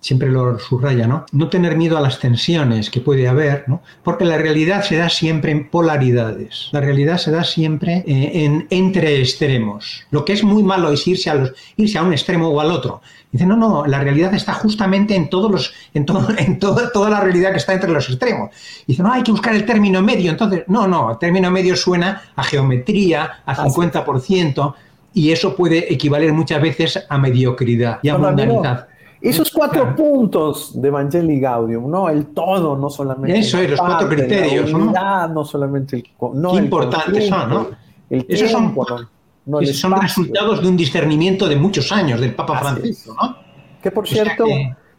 Siempre 0.07 0.29
lo 0.29 0.57
subraya, 0.57 1.05
¿no? 1.05 1.25
No 1.33 1.49
tener 1.49 1.75
miedo 1.75 1.97
a 1.97 2.01
las 2.01 2.19
tensiones 2.19 2.89
que 2.89 3.01
puede 3.01 3.27
haber, 3.27 3.65
¿no? 3.67 3.81
Porque 4.03 4.23
la 4.23 4.37
realidad 4.37 4.81
se 4.81 4.95
da 4.95 5.09
siempre 5.09 5.51
en 5.51 5.67
polaridades. 5.67 6.69
La 6.71 6.79
realidad 6.79 7.17
se 7.17 7.29
da 7.29 7.43
siempre 7.43 8.05
eh, 8.07 8.45
en 8.45 8.67
entre 8.69 9.19
extremos. 9.19 10.05
Lo 10.09 10.23
que 10.23 10.31
es 10.31 10.45
muy 10.45 10.63
malo 10.63 10.91
es 10.91 11.05
irse 11.07 11.29
a 11.29 11.35
los 11.35 11.51
irse 11.75 11.97
a 11.97 12.03
un 12.03 12.13
extremo 12.13 12.47
o 12.47 12.61
al 12.61 12.71
otro. 12.71 13.01
Dice, 13.29 13.45
no, 13.45 13.57
no, 13.57 13.85
la 13.85 13.99
realidad 13.99 14.33
está 14.33 14.53
justamente 14.53 15.13
en 15.13 15.29
todos 15.29 15.51
los, 15.51 15.73
en 15.93 16.05
todo, 16.05 16.25
en 16.37 16.57
todo, 16.57 16.89
toda 16.89 17.09
la 17.09 17.19
realidad 17.19 17.51
que 17.51 17.57
está 17.57 17.73
entre 17.73 17.91
los 17.91 18.07
extremos. 18.07 18.51
Dice, 18.87 19.03
no, 19.03 19.11
hay 19.11 19.23
que 19.23 19.31
buscar 19.31 19.53
el 19.55 19.65
término 19.65 20.01
medio. 20.01 20.31
Entonces, 20.31 20.63
no, 20.67 20.87
no, 20.87 21.11
el 21.11 21.17
término 21.17 21.51
medio 21.51 21.75
suena 21.75 22.21
a 22.33 22.43
geometría, 22.43 23.41
a 23.45 23.55
50%, 23.57 24.73
y 25.13 25.31
eso 25.31 25.53
puede 25.53 25.91
equivaler 25.91 26.31
muchas 26.31 26.61
veces 26.61 27.05
a 27.09 27.17
mediocridad 27.17 27.99
y 28.03 28.07
a 28.07 28.17
mundanidad. 28.17 28.87
Esos 29.21 29.51
cuatro 29.51 29.95
puntos 29.95 30.79
de 30.79 30.87
Evangelii 30.87 31.39
Gaudium, 31.39 31.89
¿no? 31.89 32.09
El 32.09 32.27
todo, 32.27 32.77
no 32.77 32.89
solamente. 32.89 33.39
Eso 33.39 33.59
es, 33.59 33.71
los 33.71 33.79
cuatro 33.79 34.07
criterios, 34.09 34.71
la 34.71 34.77
unidad, 34.77 35.29
¿no? 35.29 35.43
solamente 35.43 35.95
el. 35.97 36.03
No 36.33 36.51
Qué 36.53 36.57
importantes 36.59 37.27
son, 37.27 37.49
¿no? 37.49 37.69
Esos 38.09 38.51
son, 38.51 38.73
son 39.73 40.01
resultados 40.01 40.61
de 40.61 40.67
un 40.67 40.77
discernimiento 40.77 41.47
de 41.47 41.55
muchos 41.55 41.91
años 41.91 42.21
del 42.21 42.35
Papa 42.35 42.59
Francisco, 42.59 43.15
¿no? 43.19 43.37
Que 43.81 43.91
por 43.91 44.07
cierto, 44.07 44.45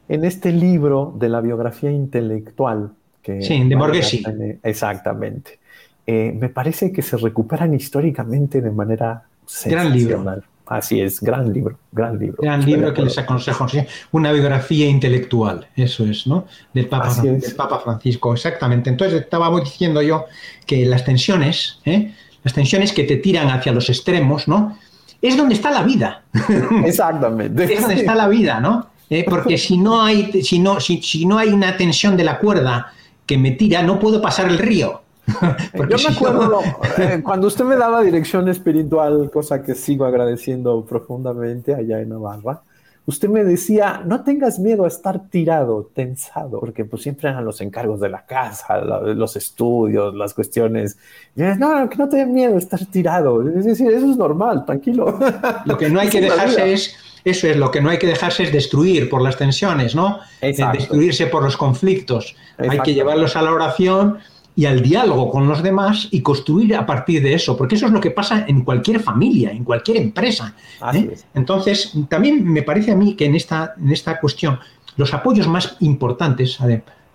en 0.09 0.25
este 0.25 0.53
libro 0.53 1.15
de 1.17 1.29
la 1.29 1.41
biografía 1.41 1.91
intelectual. 1.91 2.91
Que, 3.23 3.43
sí, 3.43 3.63
de 3.65 3.77
Borghesi. 3.77 4.25
Exactamente. 4.63 5.59
Eh, 6.07 6.35
me 6.39 6.49
parece 6.49 6.91
que 6.91 7.03
se 7.03 7.17
recuperan 7.19 7.75
históricamente 7.75 8.63
de 8.63 8.71
manera 8.71 9.25
Gran 9.65 9.93
libro. 9.93 10.25
Así 10.69 11.01
es, 11.01 11.21
gran 11.21 11.53
libro, 11.53 11.79
gran 11.93 12.19
libro. 12.19 12.37
Gran 12.43 12.65
libro 12.65 12.93
que 12.93 13.03
les 13.03 13.17
aconsejo, 13.17 13.67
una 14.13 14.33
biografía 14.33 14.87
intelectual, 14.87 15.67
eso 15.75 16.05
es, 16.05 16.27
¿no? 16.27 16.47
Del 16.75 16.87
Papa, 16.87 17.15
Papa 17.57 17.81
Francisco, 17.81 18.35
exactamente. 18.35 18.91
Entonces 18.91 19.23
estábamos 19.23 19.65
diciendo 19.65 20.03
yo 20.03 20.27
que 20.67 20.85
las 20.85 21.05
tensiones, 21.05 21.81
¿eh? 21.87 22.13
las 22.45 22.53
tensiones 22.53 22.93
que 22.93 23.05
te 23.05 23.17
tiran 23.17 23.49
hacia 23.49 23.73
los 23.73 23.89
extremos, 23.89 24.47
¿no? 24.47 24.77
Es 25.23 25.37
donde 25.37 25.55
está 25.55 25.71
la 25.71 25.83
vida. 25.83 26.23
Exactamente. 26.85 27.65
es 27.65 27.81
donde 27.81 27.97
está 27.97 28.15
la 28.15 28.29
vida, 28.29 28.61
¿no? 28.61 28.91
¿Eh? 29.09 29.25
Porque 29.27 29.57
si 29.57 29.79
no, 29.79 30.03
hay, 30.03 30.43
si, 30.43 30.59
no, 30.59 30.81
si, 30.81 31.01
si 31.03 31.25
no 31.25 31.39
hay 31.39 31.49
una 31.49 31.79
tensión 31.79 32.15
de 32.15 32.25
la 32.25 32.39
cuerda 32.39 32.93
que 33.25 33.39
me 33.39 33.53
tira, 33.53 33.83
no 33.83 33.99
puedo 33.99 34.21
pasar 34.21 34.49
el 34.49 34.59
río. 34.59 35.03
Yo 35.89 35.97
me 36.09 36.17
acuerdo 36.17 36.61
eh, 36.99 37.21
cuando 37.23 37.47
usted 37.47 37.65
me 37.65 37.77
daba 37.77 38.03
dirección 38.03 38.49
espiritual, 38.49 39.31
cosa 39.33 39.63
que 39.63 39.75
sigo 39.75 40.05
agradeciendo 40.05 40.85
profundamente 40.85 41.75
allá 41.75 42.01
en 42.01 42.11
Navarra. 42.11 42.63
Usted 43.07 43.31
me 43.31 43.43
decía, 43.43 44.03
no 44.05 44.23
tengas 44.23 44.59
miedo 44.59 44.85
a 44.85 44.89
estar 44.89 45.31
tirado, 45.31 45.91
tensado, 45.95 46.61
porque 46.61 46.85
pues 46.85 47.03
siempre 47.03 47.31
eran 47.31 47.43
los 47.43 47.63
encargos 47.63 48.01
de 48.01 48.11
la 48.11 48.27
casa, 48.27 48.77
los 48.77 49.35
estudios, 49.35 50.15
las 50.15 50.35
cuestiones. 50.35 50.99
Y 51.35 51.41
no, 51.41 51.89
que 51.89 51.97
no 51.97 52.07
tengas 52.11 52.29
miedo 52.29 52.57
a 52.57 52.59
estar 52.59 52.85
tirado. 52.85 53.49
Es 53.49 53.65
decir, 53.65 53.91
eso 53.91 54.11
es 54.11 54.17
normal, 54.19 54.67
tranquilo. 54.67 55.19
Lo 55.65 55.79
que 55.79 55.89
no 55.89 56.01
hay 56.01 56.11
que 56.11 56.21
dejarse 56.21 56.71
es, 56.71 56.95
eso 57.25 57.47
es, 57.47 57.57
lo 57.57 57.71
que 57.71 57.81
no 57.81 57.89
hay 57.89 57.99
que 57.99 58.07
dejarse 58.07 58.43
es 58.43 58.53
destruir 58.53 59.09
por 59.09 59.23
las 59.23 59.39
tensiones, 59.39 59.95
¿no? 59.95 60.19
Destruirse 60.43 61.29
por 61.29 61.43
los 61.43 61.57
conflictos. 61.57 62.37
Hay 62.59 62.81
que 62.81 62.93
llevarlos 62.93 63.37
a 63.37 63.43
la 63.43 63.53
oración 63.53 64.19
y 64.59 64.67
al 64.67 64.83
diálogo 64.83 65.31
con 65.31 65.47
los 65.47 65.63
demás 65.63 66.09
y 66.11 66.21
construir 66.21 66.75
a 66.75 66.85
partir 66.85 67.23
de 67.23 67.33
eso, 67.33 67.57
porque 67.57 67.77
eso 67.77 67.87
es 67.87 67.93
lo 67.93 68.01
que 68.01 68.11
pasa 68.11 68.45
en 68.49 68.63
cualquier 68.63 68.99
familia, 68.99 69.53
en 69.53 69.63
cualquier 69.63 69.99
empresa. 69.99 70.53
¿eh? 70.93 71.15
Entonces, 71.33 71.93
también 72.09 72.43
me 72.43 72.65
parece 72.65 72.91
a 72.91 72.97
mí 72.97 73.15
que 73.15 73.27
en 73.27 73.37
esta, 73.37 73.75
en 73.81 73.93
esta 73.93 74.19
cuestión 74.19 74.59
los 74.97 75.15
apoyos 75.15 75.47
más 75.47 75.77
importantes, 75.79 76.59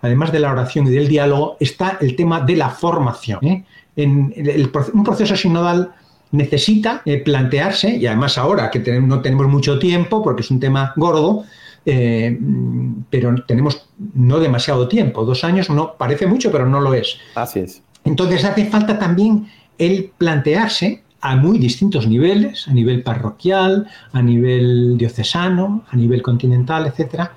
además 0.00 0.32
de 0.32 0.40
la 0.40 0.52
oración 0.52 0.86
y 0.86 0.90
del 0.92 1.06
diálogo, 1.06 1.58
está 1.60 1.98
el 2.00 2.16
tema 2.16 2.40
de 2.40 2.56
la 2.56 2.70
formación. 2.70 3.44
¿eh? 3.44 3.64
En 3.94 4.32
un 4.94 5.04
proceso 5.04 5.36
sinodal 5.36 5.92
necesita 6.30 7.02
eh, 7.04 7.18
plantearse, 7.18 7.94
y 7.94 8.06
además 8.06 8.38
ahora 8.38 8.70
que 8.70 8.80
no 9.02 9.20
tenemos 9.20 9.48
mucho 9.48 9.78
tiempo, 9.78 10.22
porque 10.22 10.40
es 10.40 10.50
un 10.50 10.60
tema 10.60 10.94
gordo, 10.96 11.44
eh, 11.86 12.38
pero 13.10 13.34
tenemos 13.46 13.88
no 14.14 14.40
demasiado 14.40 14.88
tiempo, 14.88 15.24
dos 15.24 15.44
años 15.44 15.70
no 15.70 15.94
parece 15.94 16.26
mucho, 16.26 16.50
pero 16.50 16.66
no 16.66 16.80
lo 16.80 16.94
es. 16.94 17.16
Así 17.34 17.60
es. 17.60 17.82
Entonces 18.04 18.44
hace 18.44 18.66
falta 18.66 18.98
también 18.98 19.48
el 19.78 20.10
plantearse 20.16 21.02
a 21.20 21.36
muy 21.36 21.58
distintos 21.58 22.06
niveles, 22.06 22.68
a 22.68 22.72
nivel 22.74 23.02
parroquial, 23.02 23.86
a 24.12 24.20
nivel 24.20 24.98
diocesano, 24.98 25.84
a 25.90 25.96
nivel 25.96 26.20
continental, 26.20 26.86
etcétera, 26.86 27.32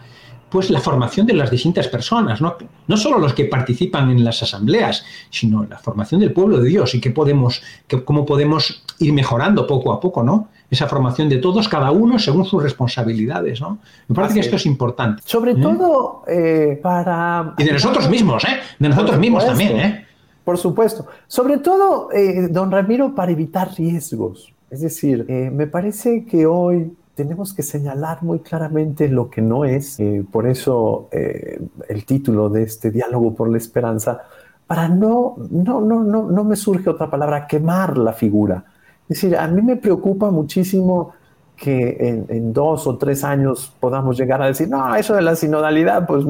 pues 0.50 0.70
la 0.70 0.80
formación 0.80 1.26
de 1.26 1.34
las 1.34 1.52
distintas 1.52 1.88
personas, 1.88 2.42
no, 2.42 2.56
no 2.88 2.98
solo 2.98 3.18
los 3.18 3.34
que 3.34 3.46
participan 3.46 4.10
en 4.10 4.24
las 4.24 4.44
asambleas, 4.44 5.06
sino 5.30 5.66
la 5.66 5.78
formación 5.78 6.20
del 6.20 6.34
pueblo 6.34 6.60
de 6.60 6.70
Dios 6.70 6.96
y 6.96 7.02
que 7.02 7.12
podemos, 7.12 7.62
que, 7.88 8.04
cómo 8.04 8.26
podemos 8.26 8.84
ir 9.00 9.14
mejorando 9.14 9.68
poco 9.68 9.94
a 9.94 10.00
poco, 10.00 10.24
¿no? 10.24 10.50
Esa 10.70 10.88
formación 10.88 11.30
de 11.30 11.38
todos, 11.38 11.70
cada 11.70 11.92
uno 11.92 12.20
según 12.20 12.46
sus 12.46 12.62
responsabilidades, 12.62 13.62
¿no? 13.62 13.80
Me 14.08 14.16
parece 14.16 14.36
que 14.36 14.40
esto 14.42 14.58
es 14.58 14.66
importante. 14.66 15.22
Sobre 15.26 15.52
¿eh? 15.52 15.56
todo 15.62 16.24
eh, 16.28 16.80
para... 16.82 17.54
Y 17.58 17.64
de 17.64 17.74
nosotros 17.74 18.10
mismos, 18.10 18.44
¿eh? 18.44 18.60
De 18.78 18.90
nosotros 18.90 19.18
mismos 19.18 19.46
también, 19.46 19.78
¿eh? 19.78 20.06
Por 20.44 20.58
supuesto. 20.58 21.08
Sobre 21.28 21.58
todo, 21.60 22.10
eh, 22.12 22.48
don 22.50 22.72
Ramiro, 22.72 23.16
para 23.16 23.32
evitar 23.32 23.70
riesgos. 23.78 24.54
Es 24.70 24.82
decir, 24.82 25.26
me 25.54 25.68
parece 25.68 26.26
que 26.26 26.46
hoy 26.46 26.92
tenemos 27.18 27.52
que 27.52 27.64
señalar 27.64 28.22
muy 28.22 28.40
claramente 28.40 29.10
lo 29.10 29.30
que 29.30 29.42
no 29.42 29.66
es. 29.66 30.00
Eh, 30.00 30.24
por 30.32 30.48
eso 30.48 31.10
eh, 31.12 31.60
el 31.90 32.06
título 32.06 32.48
de 32.48 32.64
este 32.64 32.92
diálogo 32.92 33.34
por 33.34 33.50
la 33.50 33.58
esperanza, 33.58 34.22
para 34.68 34.88
no, 34.88 35.36
no, 35.50 35.82
no, 35.82 36.04
no, 36.04 36.30
no 36.30 36.44
me 36.44 36.56
surge 36.56 36.90
otra 36.90 37.10
palabra, 37.10 37.48
quemar 37.48 37.98
la 37.98 38.14
figura. 38.14 38.64
Es 39.10 39.22
decir, 39.22 39.38
a 39.38 39.48
mí 39.48 39.62
me 39.62 39.76
preocupa 39.78 40.32
muchísimo 40.32 41.14
que 41.56 42.26
en, 42.30 42.54
dos 42.54 42.86
o 42.86 42.98
tres 42.98 43.24
años 43.24 43.74
podamos 43.80 44.16
llegar 44.16 44.42
a 44.44 44.48
decir, 44.48 44.70
no, 44.70 44.96
eso 44.96 45.16
de 45.16 45.24
la 45.24 45.36
sinodalidad, 45.36 46.06
pues 46.06 46.24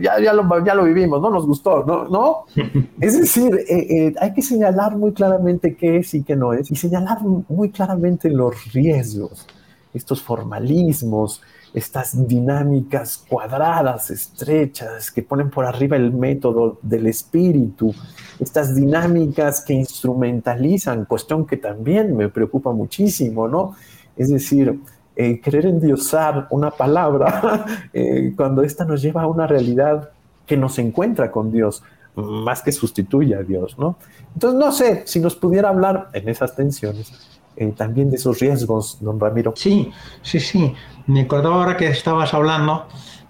ya, 0.00 0.20
ya, 0.20 0.32
lo, 0.32 0.64
ya 0.64 0.74
lo 0.74 0.84
vivimos, 0.84 1.20
no 1.20 1.30
nos 1.30 1.46
gustó, 1.46 1.84
¿no? 1.84 2.04
¿No? 2.08 2.44
es 3.00 3.18
decir, 3.18 3.58
eh, 3.68 4.14
hay 4.20 4.32
que 4.32 4.42
señalar 4.42 4.96
muy 4.96 5.12
claramente 5.12 5.74
qué 5.74 5.96
es 5.96 6.14
y 6.14 6.22
qué 6.22 6.36
no 6.36 6.52
es, 6.52 6.70
y 6.70 6.76
señalar 6.76 7.18
muy 7.22 7.70
claramente 7.70 8.30
los 8.30 8.72
riesgos 8.72 9.46
estos 9.94 10.22
formalismos, 10.22 11.42
estas 11.78 12.28
dinámicas 12.28 13.24
cuadradas, 13.28 14.10
estrechas, 14.10 15.10
que 15.10 15.22
ponen 15.22 15.50
por 15.50 15.64
arriba 15.64 15.96
el 15.96 16.12
método 16.12 16.78
del 16.82 17.06
espíritu, 17.06 17.94
estas 18.38 18.74
dinámicas 18.74 19.62
que 19.64 19.72
instrumentalizan, 19.72 21.04
cuestión 21.04 21.46
que 21.46 21.56
también 21.56 22.16
me 22.16 22.28
preocupa 22.28 22.72
muchísimo, 22.72 23.48
¿no? 23.48 23.74
Es 24.16 24.30
decir, 24.30 24.80
eh, 25.16 25.40
querer 25.40 25.66
endiosar 25.66 26.46
una 26.50 26.70
palabra 26.70 27.64
eh, 27.92 28.32
cuando 28.36 28.62
esta 28.62 28.84
nos 28.84 29.02
lleva 29.02 29.22
a 29.22 29.26
una 29.26 29.46
realidad 29.46 30.10
que 30.46 30.56
nos 30.56 30.78
encuentra 30.78 31.30
con 31.30 31.50
Dios, 31.50 31.82
más 32.14 32.62
que 32.62 32.72
sustituye 32.72 33.34
a 33.34 33.42
Dios, 33.42 33.78
¿no? 33.78 33.96
Entonces, 34.34 34.58
no 34.58 34.72
sé, 34.72 35.02
si 35.06 35.20
nos 35.20 35.36
pudiera 35.36 35.68
hablar 35.68 36.08
en 36.12 36.28
esas 36.28 36.54
tensiones, 36.54 37.37
eh, 37.58 37.72
también 37.76 38.10
de 38.10 38.16
esos 38.16 38.38
riesgos, 38.40 38.98
don 39.00 39.18
Ramiro. 39.18 39.52
Sí, 39.56 39.90
sí, 40.22 40.40
sí. 40.40 40.74
Me 41.06 41.22
acordaba 41.22 41.56
ahora 41.56 41.76
que 41.76 41.88
estabas 41.88 42.34
hablando 42.34 42.86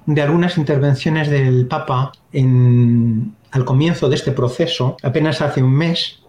de 0.06 0.22
algunas 0.22 0.56
intervenciones 0.56 1.28
del 1.28 1.66
Papa 1.66 2.12
en, 2.32 3.34
al 3.50 3.64
comienzo 3.64 4.08
de 4.08 4.16
este 4.16 4.32
proceso, 4.32 4.96
apenas 5.02 5.40
hace 5.42 5.62
un 5.62 5.72
mes, 5.72 6.20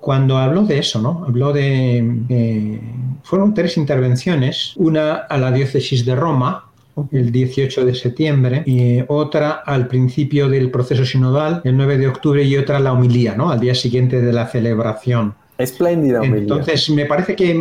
cuando 0.00 0.38
habló 0.38 0.62
de 0.62 0.78
eso, 0.78 1.00
¿no? 1.00 1.24
Habló 1.26 1.52
de... 1.52 2.80
fueron 3.24 3.54
tres 3.54 3.76
intervenciones, 3.76 4.72
una 4.76 5.14
a 5.14 5.36
la 5.38 5.50
diócesis 5.50 6.04
de 6.04 6.14
Roma, 6.14 6.66
el 7.12 7.30
18 7.30 7.84
de 7.84 7.94
septiembre, 7.94 8.62
y 8.66 9.00
otra 9.08 9.50
al 9.50 9.88
principio 9.88 10.48
del 10.48 10.70
proceso 10.70 11.04
sinodal, 11.04 11.60
el 11.64 11.76
9 11.76 11.98
de 11.98 12.08
octubre, 12.08 12.42
y 12.42 12.56
otra 12.56 12.78
la 12.78 12.92
homilía, 12.92 13.34
¿no? 13.34 13.50
Al 13.50 13.60
día 13.60 13.74
siguiente 13.74 14.20
de 14.20 14.32
la 14.32 14.46
celebración. 14.46 15.34
Espléndida 15.58 16.20
homilía. 16.20 16.38
Entonces, 16.38 16.88
me 16.90 17.04
parece 17.04 17.34
que 17.36 17.58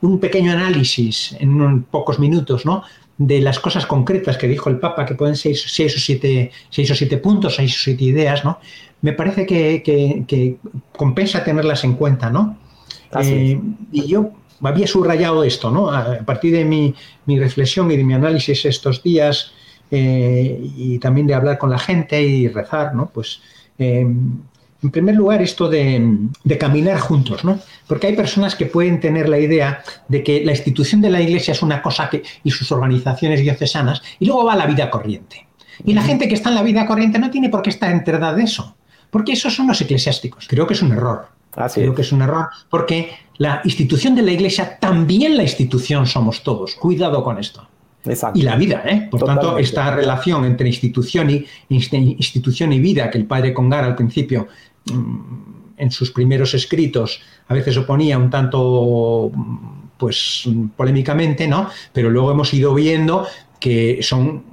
un 0.00 0.20
pequeño 0.20 0.52
análisis 0.52 1.36
en 1.38 1.82
pocos 1.82 2.18
minutos, 2.18 2.64
¿no? 2.64 2.84
de 3.16 3.40
las 3.40 3.60
cosas 3.60 3.86
concretas 3.86 4.36
que 4.36 4.48
dijo 4.48 4.70
el 4.70 4.78
Papa, 4.78 5.06
que 5.06 5.14
pueden 5.14 5.36
ser 5.36 5.56
seis 5.56 5.96
o 5.96 6.00
siete, 6.00 6.50
seis 6.70 6.90
o 6.90 6.94
siete 6.94 7.18
puntos, 7.18 7.56
seis 7.56 7.74
o 7.76 7.82
siete 7.82 8.04
ideas, 8.04 8.44
¿no? 8.44 8.58
Me 9.02 9.12
parece 9.12 9.46
que, 9.46 10.56
compensa 10.96 11.44
tenerlas 11.44 11.84
en 11.84 11.94
cuenta, 11.94 12.30
¿no? 12.30 12.58
Eh, 13.20 13.60
y 13.92 14.06
yo 14.06 14.32
había 14.60 14.86
subrayado 14.86 15.44
esto, 15.44 15.70
¿no? 15.70 15.90
A 15.90 16.18
partir 16.24 16.52
de 16.52 16.64
mi, 16.64 16.94
reflexión 17.26 17.90
y 17.90 17.96
de 17.96 18.04
mi 18.04 18.14
análisis 18.14 18.64
estos 18.64 19.02
días 19.02 19.52
eh, 19.90 20.58
y 20.76 20.98
también 20.98 21.26
de 21.26 21.34
hablar 21.34 21.58
con 21.58 21.70
la 21.70 21.78
gente 21.78 22.20
y 22.22 22.48
rezar, 22.48 22.94
¿no? 22.94 23.10
Pues 23.14 23.40
eh, 23.78 24.06
en 24.84 24.90
primer 24.90 25.16
lugar 25.16 25.42
esto 25.42 25.68
de, 25.68 26.28
caminar 26.60 27.00
juntos, 27.00 27.44
¿no? 27.44 27.58
Porque 27.86 28.08
hay 28.08 28.14
personas 28.14 28.54
que 28.54 28.66
pueden 28.66 29.00
tener 29.00 29.28
la 29.28 29.38
idea 29.38 29.82
de 30.08 30.22
que 30.22 30.44
la 30.44 30.52
institución 30.52 31.00
de 31.00 31.10
la 31.10 31.20
iglesia 31.20 31.52
es 31.52 31.62
una 31.62 31.82
cosa 31.82 32.08
que, 32.10 32.22
y 32.44 32.50
sus 32.50 32.70
organizaciones 32.70 33.40
diocesanas, 33.40 34.02
y 34.18 34.26
luego 34.26 34.44
va 34.44 34.52
a 34.52 34.56
la 34.56 34.66
vida 34.66 34.90
corriente. 34.90 35.46
Y 35.84 35.94
la 35.94 36.02
gente 36.02 36.28
que 36.28 36.34
está 36.34 36.50
en 36.50 36.54
la 36.54 36.62
vida 36.62 36.86
corriente 36.86 37.18
no 37.18 37.30
tiene 37.30 37.48
por 37.48 37.62
qué 37.62 37.70
estar 37.70 37.90
enterada 37.90 38.34
de 38.34 38.44
eso, 38.44 38.76
porque 39.10 39.32
esos 39.32 39.54
son 39.54 39.66
los 39.66 39.80
eclesiásticos. 39.80 40.46
Creo 40.48 40.66
que 40.66 40.74
es 40.74 40.82
un 40.82 40.92
error. 40.92 41.28
Creo 41.72 41.94
que 41.94 42.02
es 42.02 42.12
un 42.12 42.22
error, 42.22 42.48
porque 42.68 43.10
la 43.38 43.60
institución 43.64 44.14
de 44.14 44.22
la 44.22 44.32
iglesia, 44.32 44.78
también 44.78 45.36
la 45.36 45.44
institución 45.44 46.06
somos 46.06 46.42
todos. 46.42 46.74
Cuidado 46.74 47.22
con 47.22 47.38
esto. 47.38 47.68
Y 48.34 48.42
la 48.42 48.56
vida, 48.56 48.82
¿eh? 48.84 49.08
Por 49.10 49.24
tanto, 49.24 49.56
esta 49.56 49.94
relación 49.94 50.44
entre 50.44 50.68
institución 50.68 51.30
y, 51.30 51.46
institución 51.70 52.72
y 52.72 52.78
vida 52.78 53.10
que 53.10 53.18
el 53.18 53.24
padre 53.24 53.54
Congar 53.54 53.84
al 53.84 53.94
principio, 53.94 54.48
en 54.86 55.90
sus 55.90 56.10
primeros 56.10 56.54
escritos, 56.54 57.20
a 57.48 57.54
veces 57.54 57.76
oponía 57.76 58.18
un 58.18 58.30
tanto, 58.30 59.30
pues, 59.96 60.48
polémicamente, 60.76 61.48
¿no? 61.48 61.68
Pero 61.92 62.10
luego 62.10 62.30
hemos 62.30 62.52
ido 62.54 62.74
viendo 62.74 63.26
que 63.60 64.00
son, 64.02 64.44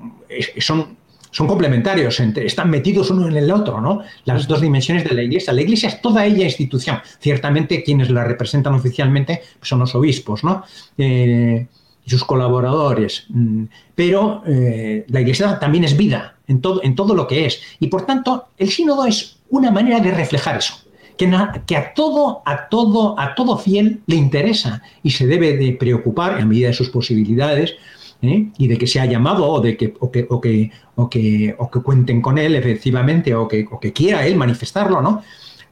son 0.60 1.02
son 1.32 1.48
complementarios, 1.48 2.20
están 2.20 2.70
metidos 2.70 3.10
uno 3.10 3.28
en 3.28 3.38
el 3.38 3.52
otro, 3.52 3.80
¿no? 3.80 4.02
Las 4.26 4.48
dos 4.48 4.60
dimensiones 4.60 5.06
de 5.06 5.16
la 5.16 5.24
Iglesia. 5.24 5.54
La 5.54 5.62
Iglesia 5.62 5.88
es 5.88 6.02
toda 6.02 6.26
ella 6.26 6.44
institución. 6.44 7.00
Ciertamente 7.20 7.84
quienes 7.84 8.10
la 8.10 8.26
representan 8.26 8.74
oficialmente 8.74 9.42
son 9.62 9.80
los 9.80 9.96
obispos, 9.96 10.44
¿no? 10.44 10.64
Eh, 10.98 11.66
y 12.04 12.10
sus 12.10 12.26
colaboradores. 12.26 13.26
Mm, 13.30 13.64
pero 13.96 14.44
eh, 14.46 15.06
la 15.08 15.22
Iglesia 15.22 15.58
también 15.58 15.86
es 15.86 15.96
vida 15.96 16.36
en 16.48 16.60
todo, 16.60 16.84
en 16.84 16.96
todo 16.96 17.16
lo 17.16 17.28
que 17.28 17.46
es. 17.46 17.62
Y 17.80 17.88
por 17.88 18.06
tanto, 18.06 18.50
el 18.58 18.70
sínodo 18.70 19.06
es 19.06 19.38
una 19.52 19.70
manera 19.70 20.00
de 20.00 20.12
reflejar 20.12 20.58
eso. 20.58 20.74
Que, 21.18 21.30
que, 21.68 21.78
a 21.78 21.94
todo, 21.94 22.42
a 22.46 22.68
todo, 22.68 23.20
a 23.20 23.36
todo 23.36 23.58
fiel 23.58 24.02
le 24.08 24.16
interesa 24.16 24.82
y 25.04 25.12
se 25.12 25.28
debe 25.28 25.56
de 25.56 25.74
preocupar 25.74 26.40
en 26.40 26.48
medida 26.48 26.70
de 26.70 26.74
sus 26.74 26.90
posibilidades 26.90 27.76
¿eh? 28.24 28.48
y 28.58 28.68
de 28.68 28.78
que 28.78 28.88
sea 28.88 29.06
llamado 29.06 29.48
o 29.48 29.62
de 29.62 29.78
que, 29.78 29.94
o 30.00 30.10
que, 30.10 30.26
o 30.28 30.42
que, 30.42 30.72
o 30.96 31.10
que, 31.10 31.56
o 31.60 31.70
que 31.70 31.80
cuenten 31.82 32.22
con 32.22 32.40
él 32.40 32.56
efectivamente 32.56 33.36
o 33.36 33.48
que, 33.48 33.68
o 33.70 33.80
que 33.80 33.94
quiera 33.94 34.26
él 34.26 34.36
manifestarlo, 34.36 35.00
¿no? 35.00 35.22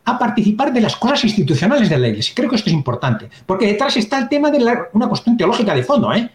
a 0.06 0.18
participar 0.18 0.74
de 0.74 0.82
las 0.82 0.96
cosas 0.96 1.24
institucionales 1.24 1.90
de 1.90 1.98
la 1.98 2.08
Iglesia. 2.08 2.34
Creo 2.36 2.50
que 2.50 2.56
esto 2.56 2.70
es 2.70 2.74
importante, 2.74 3.30
porque 3.46 3.68
detrás 3.68 3.96
está 3.98 4.18
el 4.20 4.30
tema 4.30 4.50
de 4.52 4.58
una 4.94 5.08
cuestión 5.08 5.38
teológica 5.38 5.74
de 5.74 5.84
fondo. 5.84 6.14
¿eh? 6.14 6.30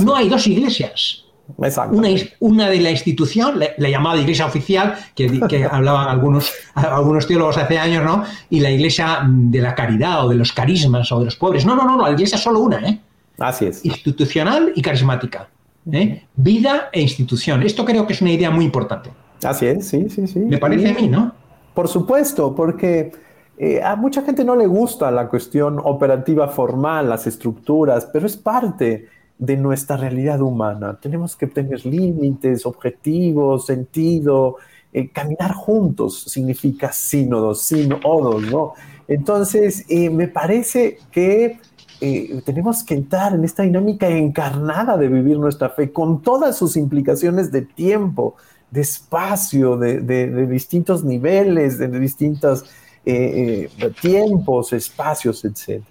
No 0.00 0.16
hay 0.16 0.28
dos 0.28 0.46
iglesias. 0.46 1.24
Una, 1.56 2.08
una 2.40 2.68
de 2.68 2.80
la 2.80 2.90
institución, 2.90 3.58
la, 3.58 3.88
llamada 3.88 4.20
iglesia 4.20 4.46
oficial, 4.46 4.96
que, 5.14 5.40
que 5.48 5.64
hablaban 5.70 6.08
algunos, 6.08 6.52
algunos 6.74 7.26
teólogos 7.26 7.56
hace 7.58 7.78
años, 7.78 8.04
¿no? 8.04 8.24
Y 8.48 8.60
la 8.60 8.70
iglesia 8.70 9.20
de 9.24 9.60
la 9.60 9.74
caridad 9.74 10.26
o 10.26 10.28
de 10.28 10.36
los 10.36 10.52
carismas 10.52 11.10
o 11.12 11.18
de 11.18 11.26
los 11.26 11.36
pobres. 11.36 11.64
No, 11.64 11.76
no, 11.76 11.84
no, 11.84 12.02
la 12.02 12.12
iglesia 12.12 12.36
es 12.36 12.42
solo 12.42 12.60
una, 12.60 12.78
¿eh? 12.78 13.00
Así 13.38 13.66
es. 13.66 13.84
Institucional 13.84 14.72
y 14.74 14.82
carismática. 14.82 15.48
¿eh? 15.90 16.24
Vida 16.36 16.90
e 16.92 17.00
institución. 17.00 17.62
Esto 17.62 17.84
creo 17.84 18.06
que 18.06 18.12
es 18.12 18.20
una 18.20 18.30
idea 18.30 18.50
muy 18.50 18.64
importante. 18.64 19.10
Así 19.42 19.66
es, 19.66 19.88
sí, 19.88 20.08
sí, 20.10 20.26
sí. 20.26 20.40
Me 20.40 20.58
parece 20.58 20.90
a 20.90 20.94
mí, 20.94 21.08
¿no? 21.08 21.32
Por 21.74 21.88
supuesto, 21.88 22.54
porque 22.54 23.12
eh, 23.56 23.82
a 23.82 23.96
mucha 23.96 24.22
gente 24.22 24.44
no 24.44 24.54
le 24.56 24.66
gusta 24.66 25.10
la 25.10 25.28
cuestión 25.28 25.80
operativa 25.82 26.48
formal, 26.48 27.08
las 27.08 27.26
estructuras, 27.26 28.08
pero 28.12 28.26
es 28.26 28.36
parte 28.36 29.08
de 29.40 29.56
nuestra 29.56 29.96
realidad 29.96 30.40
humana. 30.40 31.00
Tenemos 31.00 31.34
que 31.34 31.48
tener 31.48 31.84
límites, 31.84 32.64
objetivos, 32.64 33.66
sentido. 33.66 34.58
Eh, 34.92 35.10
caminar 35.10 35.54
juntos 35.54 36.22
significa 36.28 36.92
sínodos, 36.92 37.62
sinodos, 37.62 38.42
¿no? 38.42 38.74
Entonces, 39.08 39.84
me 39.88 40.28
parece 40.28 40.98
que 41.10 41.58
eh, 42.00 42.40
tenemos 42.46 42.82
que 42.82 42.94
entrar 42.94 43.34
en 43.34 43.44
esta 43.44 43.62
dinámica 43.62 44.08
encarnada 44.08 44.96
de 44.96 45.08
vivir 45.08 45.38
nuestra 45.38 45.68
fe, 45.68 45.92
con 45.92 46.22
todas 46.22 46.56
sus 46.56 46.76
implicaciones 46.76 47.52
de 47.52 47.62
tiempo, 47.62 48.36
de 48.70 48.80
espacio, 48.80 49.76
de, 49.76 50.46
distintos 50.46 51.04
niveles, 51.04 51.78
de 51.78 51.88
distintos 51.88 52.64
eh, 53.04 53.68
eh, 53.78 53.90
tiempos, 54.00 54.72
espacios, 54.72 55.44
etc. 55.44 55.82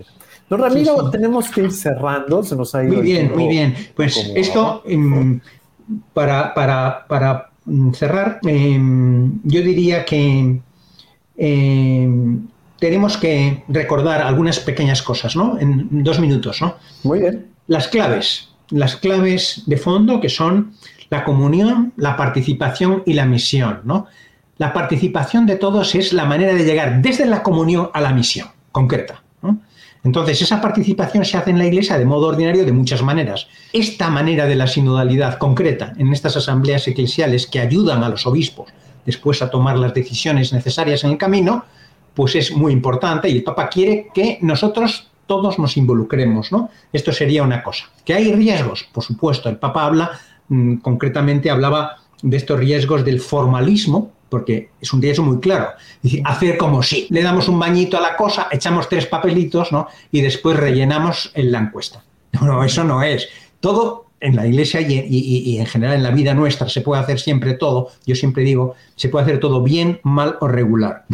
Don 0.50 0.60
Ramiro, 0.60 1.10
tenemos 1.12 1.50
que 1.50 1.62
ir 1.62 1.72
cerrando, 1.72 2.44
se 2.44 2.56
nos 2.56 2.74
ha 2.74 2.84
ido. 2.84 2.96
Muy 2.96 3.04
bien, 3.04 3.32
muy 3.36 3.48
bien. 3.48 3.76
Pues 3.96 4.32
esto, 4.36 4.82
em, 4.86 5.40
para, 6.14 6.54
para, 6.54 7.50
mm, 7.66 7.92
cerrar, 7.92 8.40
em, 8.44 9.40
yo 9.44 9.62
diría 9.62 10.04
que 10.06 10.60
em, 11.38 12.48
tenemos 12.80 13.18
que 13.18 13.64
recordar 13.68 14.22
algunas 14.22 14.60
pequeñas 14.60 15.02
cosas, 15.02 15.36
¿no? 15.36 15.58
En 15.60 16.04
dos 16.04 16.20
minutos, 16.20 16.62
¿no? 16.62 16.76
Muy 17.04 17.20
bien. 17.20 17.46
Las 17.68 17.88
claves, 17.88 18.50
las 18.72 18.96
claves 18.96 19.64
de 19.68 19.78
fondo 19.78 20.20
que 20.20 20.30
son 20.30 20.74
la 21.10 21.24
comunión, 21.24 21.94
la 21.96 22.18
participación 22.18 23.04
y 23.06 23.14
la 23.14 23.26
misión, 23.26 23.82
¿no? 23.84 24.08
La 24.58 24.74
participación 24.74 25.46
de 25.46 25.56
todos 25.56 25.96
es 25.96 26.12
la 26.12 26.26
manera 26.26 26.54
de 26.54 26.66
llegar 26.66 27.02
desde 27.02 27.26
la 27.26 27.44
comunión 27.44 27.90
a 27.94 28.02
la 28.02 28.12
misión 28.12 28.48
concreta. 28.72 29.24
Entonces, 30.04 30.42
esa 30.42 30.62
participación 30.62 31.26
se 31.26 31.38
hace 31.38 31.52
en 31.52 31.58
la 31.58 31.66
Iglesia 31.66 31.98
de 31.98 32.06
modo 32.06 32.28
ordinario 32.28 32.66
de 32.66 32.72
muchas 32.72 33.02
maneras. 33.02 33.48
Esta 33.74 34.10
manera 34.10 34.46
de 34.46 34.56
la 34.56 34.68
sinodalidad 34.68 35.38
concreta 35.38 35.94
en 35.98 36.14
estas 36.14 36.38
asambleas 36.38 36.88
eclesiales 36.88 37.48
que 37.48 37.60
ayudan 37.60 38.04
a 38.04 38.10
los 38.10 38.26
obispos 38.26 38.70
después 39.06 39.42
a 39.42 39.50
tomar 39.50 39.78
las 39.78 39.94
decisiones 39.94 40.54
necesarias 40.54 41.04
en 41.04 41.12
el 41.12 41.18
camino, 41.18 41.66
pues 42.14 42.36
es 42.36 42.52
muy 42.52 42.72
importante 42.72 43.30
y 43.30 43.38
el 43.38 43.44
Papa 43.44 43.70
quiere 43.70 44.08
que 44.14 44.38
nosotros 44.42 45.10
todos 45.26 45.60
nos 45.60 45.78
involucremos, 45.78 46.52
¿no? 46.52 46.70
Esto 46.92 47.12
sería 47.12 47.44
una 47.44 47.64
cosa. 47.64 47.86
¿Que 48.04 48.14
hay 48.14 48.34
riesgos? 48.34 48.88
Por 48.92 49.04
supuesto, 49.04 49.50
el 49.50 49.58
Papa 49.58 49.86
habla, 49.86 50.12
mm, 50.48 50.78
concretamente 50.78 51.50
hablaba 51.50 51.98
de 52.22 52.38
estos 52.38 52.60
riesgos 52.60 53.06
del 53.06 53.20
formalismo, 53.22 54.12
porque 54.30 54.70
es 54.80 54.94
un 54.94 55.02
riesgo 55.02 55.24
muy 55.24 55.40
claro. 55.40 55.70
decir, 56.02 56.22
hacer 56.26 56.58
como 56.58 56.84
si 56.84 57.08
le 57.10 57.24
damos 57.24 57.48
un 57.48 57.60
bañito 57.60 57.98
a 57.98 58.02
la 58.02 58.16
cosa, 58.16 58.48
echamos 58.52 58.88
tres 58.88 59.06
papelitos, 59.06 59.72
¿no? 59.72 59.88
Y 60.12 60.22
después 60.22 60.58
rellenamos 60.58 61.32
en 61.34 61.52
la 61.52 61.60
encuesta. 61.60 62.04
No, 62.34 62.42
no, 62.42 62.64
eso 62.64 62.84
no 62.84 63.02
es. 63.02 63.28
Todo 63.60 64.10
en 64.22 64.36
la 64.36 64.46
iglesia 64.46 64.82
y, 64.82 65.58
en 65.58 65.66
general 65.66 65.96
en 65.96 66.04
la 66.04 66.12
vida 66.12 66.34
nuestra 66.34 66.68
se 66.68 66.82
puede 66.82 67.02
hacer 67.02 67.20
siempre 67.20 67.54
todo. 67.54 67.90
Yo 68.06 68.16
siempre 68.16 68.44
digo, 68.44 68.76
se 68.96 69.10
puede 69.10 69.26
hacer 69.26 69.40
todo 69.40 69.64
bien, 69.64 70.00
mal 70.04 70.38
o 70.42 70.48
regular. 70.48 71.06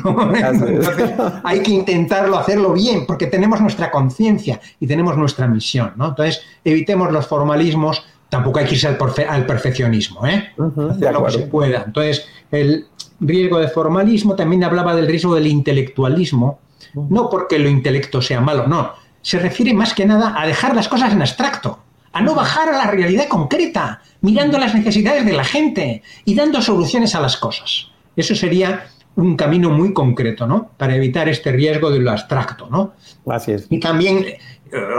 hay 1.44 1.62
que 1.62 1.72
intentarlo 1.72 2.38
hacerlo 2.38 2.74
bien 2.74 3.06
porque 3.06 3.28
tenemos 3.28 3.62
nuestra 3.62 3.92
conciencia 3.92 4.60
y 4.80 4.88
tenemos 4.88 5.18
nuestra 5.18 5.48
misión. 5.48 5.94
¿no? 5.96 6.10
Entonces, 6.10 6.42
evitemos 6.64 7.12
los 7.12 7.28
formalismos 7.28 8.04
tampoco 8.36 8.60
hay 8.60 8.66
que 8.66 8.76
irse 8.76 8.88
al, 8.88 9.46
perfeccionismo, 9.46 10.28
¿eh? 10.28 10.50
Hacer 10.90 11.14
lo 11.14 11.24
que 11.24 11.32
se 11.32 11.40
pueda. 11.48 11.84
Entonces, 11.86 12.28
el 12.52 12.86
riesgo 13.22 13.60
de 13.60 13.70
formalismo 13.70 14.36
también 14.36 14.66
hablaba 14.66 14.94
del 14.94 15.08
riesgo 15.08 15.36
del 15.36 15.48
intelectualismo, 15.48 16.60
no 16.94 17.30
porque 17.30 17.60
lo 17.60 17.70
intelecto 17.70 18.22
sea 18.22 18.42
malo, 18.42 18.68
no. 18.68 18.92
Se 19.22 19.40
refiere 19.40 19.74
más 19.74 19.94
que 19.94 20.06
nada 20.06 20.36
a 20.38 20.46
dejar 20.46 20.76
las 20.76 20.90
cosas 20.90 21.14
en 21.14 21.22
abstracto, 21.22 21.80
a 22.12 22.22
no 22.22 22.36
bajar 22.36 22.68
a 22.68 22.78
la 22.78 22.92
realidad 22.92 23.30
concreta, 23.30 24.02
mirando 24.20 24.58
las 24.58 24.76
necesidades 24.76 25.26
de 25.26 25.32
la 25.32 25.46
gente 25.46 26.04
y 26.26 26.36
dando 26.36 26.62
soluciones 26.62 27.16
a 27.16 27.22
las 27.22 27.38
cosas. 27.38 27.88
Eso 28.18 28.36
sería 28.36 28.88
un 29.16 29.38
camino 29.38 29.70
muy 29.70 29.94
concreto, 29.94 30.46
¿no? 30.46 30.72
Para 30.76 30.98
evitar 30.98 31.30
este 31.30 31.54
riesgo 31.54 31.90
de 31.90 32.00
lo 32.00 32.12
abstracto, 32.12 32.68
¿no? 32.70 32.96
Así 33.28 33.54
es. 33.54 33.68
Y 33.70 33.80
también 33.80 34.26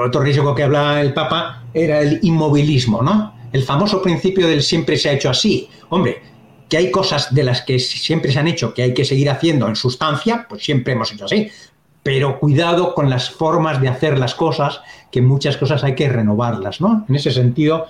otro 0.05 0.21
riesgo 0.21 0.55
que 0.55 0.63
hablaba 0.63 1.01
el 1.01 1.13
Papa 1.13 1.65
era 1.75 2.01
el 2.01 2.21
inmovilismo, 2.23 3.03
¿no? 3.03 3.35
El 3.53 3.63
famoso 3.63 4.03
principio 4.03 4.49
del 4.49 4.63
siempre 4.63 4.97
se 4.97 5.09
ha 5.09 5.13
hecho 5.13 5.31
así. 5.31 5.69
Hombre, 5.89 6.23
que 6.69 6.77
hay 6.77 6.91
cosas 6.91 7.35
de 7.35 7.45
las 7.45 7.63
que 7.63 7.79
siempre 7.79 8.33
se 8.33 8.39
han 8.39 8.49
hecho 8.49 8.75
que 8.75 8.83
hay 8.83 8.95
que 8.95 9.05
seguir 9.05 9.31
haciendo 9.31 9.69
en 9.69 9.77
sustancia, 9.77 10.47
pues 10.49 10.65
siempre 10.65 10.95
hemos 10.95 11.13
hecho 11.13 11.27
así. 11.27 11.49
Pero 12.03 12.39
cuidado 12.39 12.95
con 12.95 13.11
las 13.11 13.31
formas 13.31 13.81
de 13.81 13.89
hacer 13.89 14.19
las 14.19 14.35
cosas, 14.35 14.81
que 15.11 15.23
muchas 15.23 15.57
cosas 15.57 15.83
hay 15.85 15.95
que 15.95 16.09
renovarlas, 16.09 16.81
¿no? 16.81 17.05
En 17.09 17.15
ese 17.15 17.31
sentido, 17.31 17.87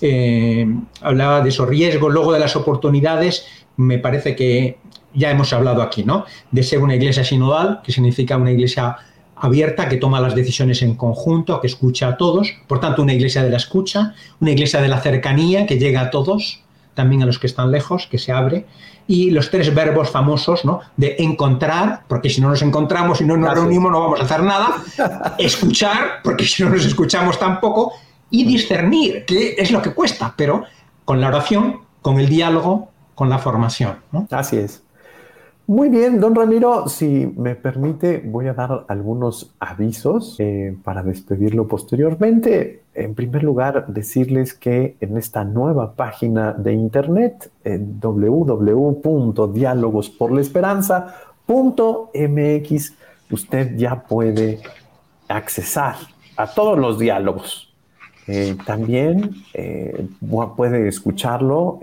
eh, 0.00 0.66
hablaba 1.00 1.40
de 1.40 1.50
esos 1.50 1.68
riesgos, 1.68 2.12
luego 2.12 2.32
de 2.32 2.38
las 2.38 2.56
oportunidades, 2.56 3.46
me 3.76 3.98
parece 3.98 4.34
que 4.36 4.78
ya 5.14 5.30
hemos 5.30 5.52
hablado 5.52 5.82
aquí, 5.82 6.04
¿no? 6.04 6.24
De 6.50 6.62
ser 6.62 6.80
una 6.80 6.94
iglesia 6.94 7.24
sinodal, 7.24 7.80
que 7.82 7.92
significa 7.92 8.36
una 8.36 8.52
iglesia 8.52 8.96
abierta, 9.40 9.88
que 9.88 9.96
toma 9.96 10.20
las 10.20 10.34
decisiones 10.34 10.82
en 10.82 10.94
conjunto, 10.94 11.60
que 11.60 11.66
escucha 11.66 12.08
a 12.08 12.16
todos, 12.16 12.52
por 12.66 12.80
tanto 12.80 13.02
una 13.02 13.14
iglesia 13.14 13.42
de 13.42 13.50
la 13.50 13.56
escucha, 13.56 14.14
una 14.40 14.50
iglesia 14.50 14.80
de 14.80 14.88
la 14.88 15.00
cercanía, 15.00 15.66
que 15.66 15.78
llega 15.78 16.00
a 16.00 16.10
todos, 16.10 16.62
también 16.94 17.22
a 17.22 17.26
los 17.26 17.38
que 17.38 17.46
están 17.46 17.70
lejos, 17.70 18.08
que 18.10 18.18
se 18.18 18.32
abre, 18.32 18.66
y 19.06 19.30
los 19.30 19.50
tres 19.50 19.74
verbos 19.74 20.10
famosos, 20.10 20.64
¿no? 20.64 20.80
De 20.96 21.16
encontrar, 21.18 22.02
porque 22.08 22.28
si 22.28 22.40
no 22.40 22.48
nos 22.50 22.60
encontramos 22.62 23.20
y 23.20 23.24
no 23.24 23.36
nos 23.36 23.54
reunimos 23.54 23.90
no 23.90 24.00
vamos 24.00 24.20
a 24.20 24.24
hacer 24.24 24.42
nada, 24.42 24.74
escuchar, 25.38 26.20
porque 26.22 26.44
si 26.44 26.62
no 26.62 26.70
nos 26.70 26.84
escuchamos 26.84 27.38
tampoco, 27.38 27.92
y 28.30 28.44
discernir, 28.44 29.24
que 29.24 29.54
es 29.56 29.70
lo 29.70 29.80
que 29.80 29.94
cuesta, 29.94 30.34
pero 30.36 30.64
con 31.04 31.20
la 31.20 31.28
oración, 31.28 31.80
con 32.02 32.20
el 32.20 32.28
diálogo, 32.28 32.90
con 33.14 33.30
la 33.30 33.38
formación. 33.38 33.98
Así 34.30 34.56
es. 34.56 34.82
Muy 35.68 35.90
bien, 35.90 36.18
don 36.18 36.34
Ramiro, 36.34 36.88
si 36.88 37.30
me 37.36 37.54
permite, 37.54 38.22
voy 38.24 38.46
a 38.46 38.54
dar 38.54 38.86
algunos 38.88 39.54
avisos 39.58 40.36
eh, 40.38 40.74
para 40.82 41.02
despedirlo 41.02 41.68
posteriormente. 41.68 42.84
En 42.94 43.14
primer 43.14 43.42
lugar, 43.42 43.86
decirles 43.88 44.54
que 44.54 44.96
en 44.98 45.18
esta 45.18 45.44
nueva 45.44 45.92
página 45.92 46.54
de 46.54 46.72
internet, 46.72 47.50
en 47.64 48.00
usted 53.30 53.76
ya 53.76 54.04
puede 54.04 54.60
accesar 55.28 55.96
a 56.38 56.46
todos 56.46 56.78
los 56.78 56.98
diálogos. 56.98 57.74
Eh, 58.26 58.56
también 58.64 59.32
eh, 59.52 60.08
puede 60.56 60.88
escucharlo 60.88 61.78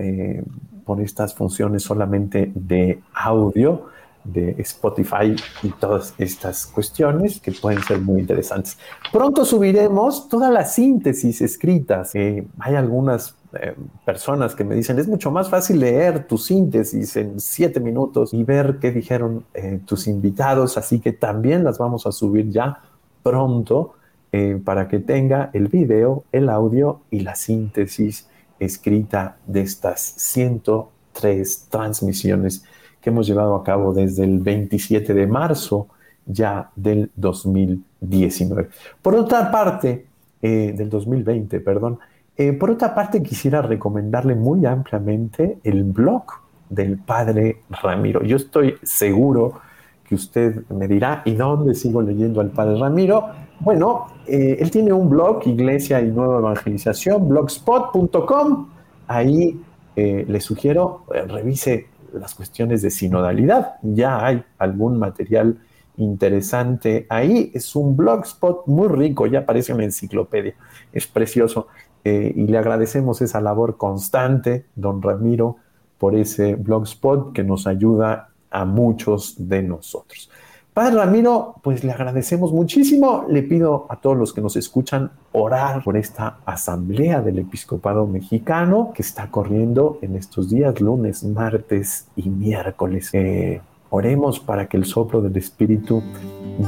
por 0.86 1.02
estas 1.02 1.34
funciones 1.34 1.84
solamente 1.84 2.52
de 2.54 3.02
audio 3.14 3.88
de 4.26 4.56
Spotify 4.60 5.36
y 5.62 5.70
todas 5.70 6.14
estas 6.18 6.66
cuestiones 6.66 7.40
que 7.40 7.52
pueden 7.52 7.82
ser 7.84 8.00
muy 8.02 8.22
interesantes. 8.22 8.78
Pronto 9.12 9.46
subiremos 9.46 10.28
todas 10.28 10.52
las 10.52 10.74
síntesis 10.74 11.42
escritas. 11.42 12.14
hay 12.16 12.76
algunas 12.76 13.36
eh, 13.54 13.76
personas 14.04 14.56
que 14.56 14.64
me 14.64 14.76
dicen, 14.76 15.00
es 15.00 15.08
mucho 15.08 15.32
más 15.32 15.50
fácil 15.50 15.80
leer 15.80 16.28
tu 16.28 16.38
síntesis 16.38 17.16
en 17.16 17.40
siete 17.40 17.80
minutos 17.80 18.34
y 18.34 18.44
ver 18.44 18.80
qué 18.82 18.92
dijeron 18.92 19.46
eh, 19.54 19.80
tus 19.86 20.08
invitados, 20.08 20.78
así 20.78 21.00
que 21.00 21.14
también 21.14 21.64
las 21.64 21.78
vamos 21.78 22.06
a 22.08 22.12
subir 22.12 22.50
ya 22.50 22.80
pronto 23.24 23.94
eh, 24.32 24.60
para 24.64 24.88
que 24.88 25.00
tenga 25.00 25.52
el 25.54 25.68
video, 25.68 26.24
el 26.32 26.50
audio 26.50 27.02
y 27.12 27.22
la 27.22 27.36
síntesis 27.36 28.28
escrita 28.60 29.38
de 29.46 29.62
estas 29.62 30.02
103 30.02 31.68
transmisiones 31.70 32.64
que 33.02 33.10
hemos 33.10 33.28
llevado 33.28 33.56
a 33.56 33.64
cabo 33.64 33.94
desde 33.94 34.24
el 34.24 34.40
27 34.40 35.14
de 35.14 35.28
marzo 35.28 35.88
ya 36.26 36.72
del 36.76 37.12
2019. 37.16 38.70
Por 39.02 39.16
otra 39.16 39.52
parte, 39.52 40.08
eh, 40.42 40.74
del 40.76 40.90
2020, 40.90 41.60
perdón, 41.60 42.00
eh, 42.38 42.54
por 42.54 42.72
otra 42.72 42.94
parte 42.94 43.24
quisiera 43.24 43.62
recomendarle 43.62 44.36
muy 44.36 44.66
ampliamente 44.66 45.60
el 45.64 45.84
blog 45.84 46.26
del 46.70 46.98
padre 46.98 47.62
Ramiro. 47.70 48.24
Yo 48.24 48.36
estoy 48.36 48.76
seguro 48.84 49.62
que 50.04 50.16
usted 50.16 50.68
me 50.70 50.88
dirá, 50.88 51.22
¿y 51.26 51.34
dónde 51.34 51.74
sigo 51.74 52.02
leyendo 52.02 52.42
al 52.42 52.50
padre 52.50 52.78
Ramiro? 52.78 53.30
Bueno, 53.60 54.08
eh, 54.28 54.58
él 54.60 54.70
tiene 54.70 54.92
un 54.92 55.10
blog, 55.10 55.42
Iglesia 55.48 56.02
y 56.02 56.12
Nueva 56.12 56.40
Evangelización, 56.40 57.28
blogspot.com. 57.30 58.68
Ahí 59.08 59.62
eh, 59.96 60.26
le 60.28 60.42
sugiero, 60.42 61.04
eh, 61.14 61.22
revise 61.22 61.88
las 62.14 62.36
cuestiones 62.36 62.82
de 62.82 62.92
sinodalidad. 62.92 63.76
Ya 63.82 64.26
hay 64.26 64.44
algún 64.58 65.00
material 65.00 65.58
interesante 65.98 67.06
ahí. 67.10 67.52
Es 67.54 67.76
un 67.76 67.96
blogspot 67.96 68.68
muy 68.68 68.88
rico, 68.90 69.26
ya 69.26 69.46
parece 69.46 69.74
una 69.74 69.86
enciclopedia. 69.86 70.56
Es 70.92 71.08
precioso. 71.08 71.68
y 72.04 72.46
le 72.46 72.58
agradecemos 72.60 73.20
esa 73.24 73.42
labor 73.42 73.78
constante, 73.78 74.68
don 74.76 75.02
Ramiro, 75.02 75.56
por 75.98 76.14
ese 76.14 76.54
blogspot 76.54 77.34
que 77.34 77.44
nos 77.44 77.66
ayuda 77.66 78.30
a 78.52 78.64
muchos 78.64 79.36
de 79.40 79.64
nosotros. 79.64 80.30
Padre 80.76 80.96
Ramiro, 80.96 81.56
pues 81.64 81.86
le 81.86 81.94
agradecemos 81.94 82.52
muchísimo. 82.52 83.24
Le 83.30 83.44
pido 83.44 83.86
a 83.88 83.96
todos 83.96 84.18
los 84.18 84.34
que 84.34 84.42
nos 84.42 84.58
escuchan 84.58 85.10
orar 85.32 85.82
por 85.82 85.96
esta 85.96 86.40
asamblea 86.46 87.22
del 87.22 87.40
episcopado 87.40 88.06
mexicano 88.06 88.92
que 88.94 89.02
está 89.02 89.32
corriendo 89.32 90.00
en 90.02 90.18
estos 90.18 90.50
días, 90.50 90.82
lunes, 90.82 91.24
martes 91.24 92.08
y 92.18 92.28
miércoles. 92.28 93.10
Eh, 93.14 93.62
oremos 93.90 94.42
para 94.42 94.68
que 94.68 94.76
el 94.76 94.84
soplo 94.84 95.22
del 95.22 95.38
Espíritu 95.38 96.04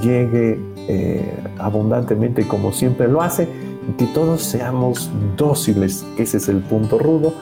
llegue 0.01 0.58
eh, 0.88 1.43
abundantemente 1.58 2.47
como 2.47 2.72
siempre 2.72 3.10
lo 3.10 3.22
hace 3.22 3.49
y 3.89 3.91
que 3.97 4.05
todos 4.14 4.41
seamos 4.41 5.12
dóciles, 5.36 6.05
ese 6.18 6.38
es 6.38 6.47
el 6.47 6.62
punto 6.62 6.97
rudo, 6.97 7.34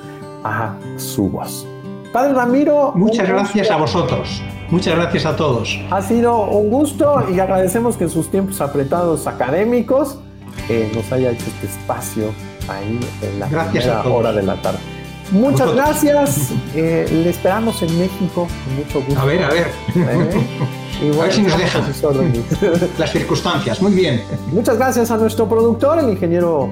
a 0.43 0.76
su 0.97 1.30
voz. 1.30 1.68
Padre 2.11 2.34
Ramiro. 2.34 2.91
Muchas 2.95 3.30
gracias 3.30 3.70
a 3.70 3.78
vosotros. 3.78 4.41
Muchas 4.70 4.95
gracias 4.95 5.26
a 5.26 5.36
todos. 5.36 5.80
Ha 5.91 6.01
sido 6.01 6.41
un 6.45 6.70
gusto 6.70 7.24
y 7.34 7.39
agradecemos 7.39 7.97
que 7.97 8.05
en 8.05 8.09
sus 8.09 8.30
tiempos 8.30 8.61
apretados 8.61 9.28
académicos 9.28 10.18
eh, 10.70 10.91
nos 10.93 11.11
haya 11.11 11.32
hecho 11.32 11.45
este 11.47 11.68
espacio 11.68 12.32
ahí 12.68 12.99
en 13.22 13.39
la 13.39 13.47
gracias 13.47 14.05
hora 14.05 14.32
de 14.32 14.43
la 14.43 14.55
tarde. 14.61 14.80
Muchas 15.32 15.74
gracias. 15.74 16.51
Eh, 16.76 17.07
le 17.11 17.30
esperamos 17.30 17.82
en 17.82 17.97
México 17.99 18.47
con 18.66 18.76
mucho 18.76 19.01
gusto. 19.01 19.22
A 19.22 19.26
ver, 19.26 19.43
a 19.43 19.49
ver. 19.49 19.68
Eh, 21.01 21.11
a 21.13 21.24
ver 21.24 21.34
si 21.34 21.41
nos 21.41 21.57
dejan 21.57 21.84
las 22.97 23.11
circunstancias. 23.11 23.82
Muy 23.82 23.91
bien. 23.91 24.22
Muchas 24.53 24.78
gracias 24.78 25.11
a 25.11 25.18
nuestro 25.18 25.45
productor, 25.45 25.99
el 25.99 26.11
ingeniero 26.11 26.70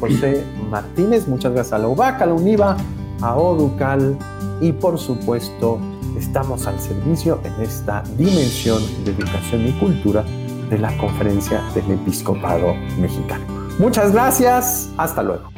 José 0.00 0.42
Martínez. 0.70 1.28
Muchas 1.28 1.52
gracias 1.52 1.74
a 1.74 1.78
la 1.78 1.88
UBAC, 1.88 2.22
a 2.22 2.26
la 2.26 2.32
UNIVA, 2.32 2.78
a 3.20 3.36
ODUCAL 3.36 4.16
y 4.62 4.72
por 4.72 4.98
supuesto 4.98 5.78
estamos 6.16 6.66
al 6.66 6.80
servicio 6.80 7.40
en 7.44 7.62
esta 7.62 8.02
dimensión 8.16 8.82
de 9.04 9.12
educación 9.12 9.66
y 9.66 9.72
cultura 9.72 10.24
de 10.70 10.78
la 10.78 10.96
Conferencia 10.98 11.62
del 11.74 11.90
Episcopado 11.92 12.74
Mexicano. 13.00 13.44
Muchas 13.78 14.12
gracias, 14.12 14.90
hasta 14.96 15.22
luego. 15.22 15.57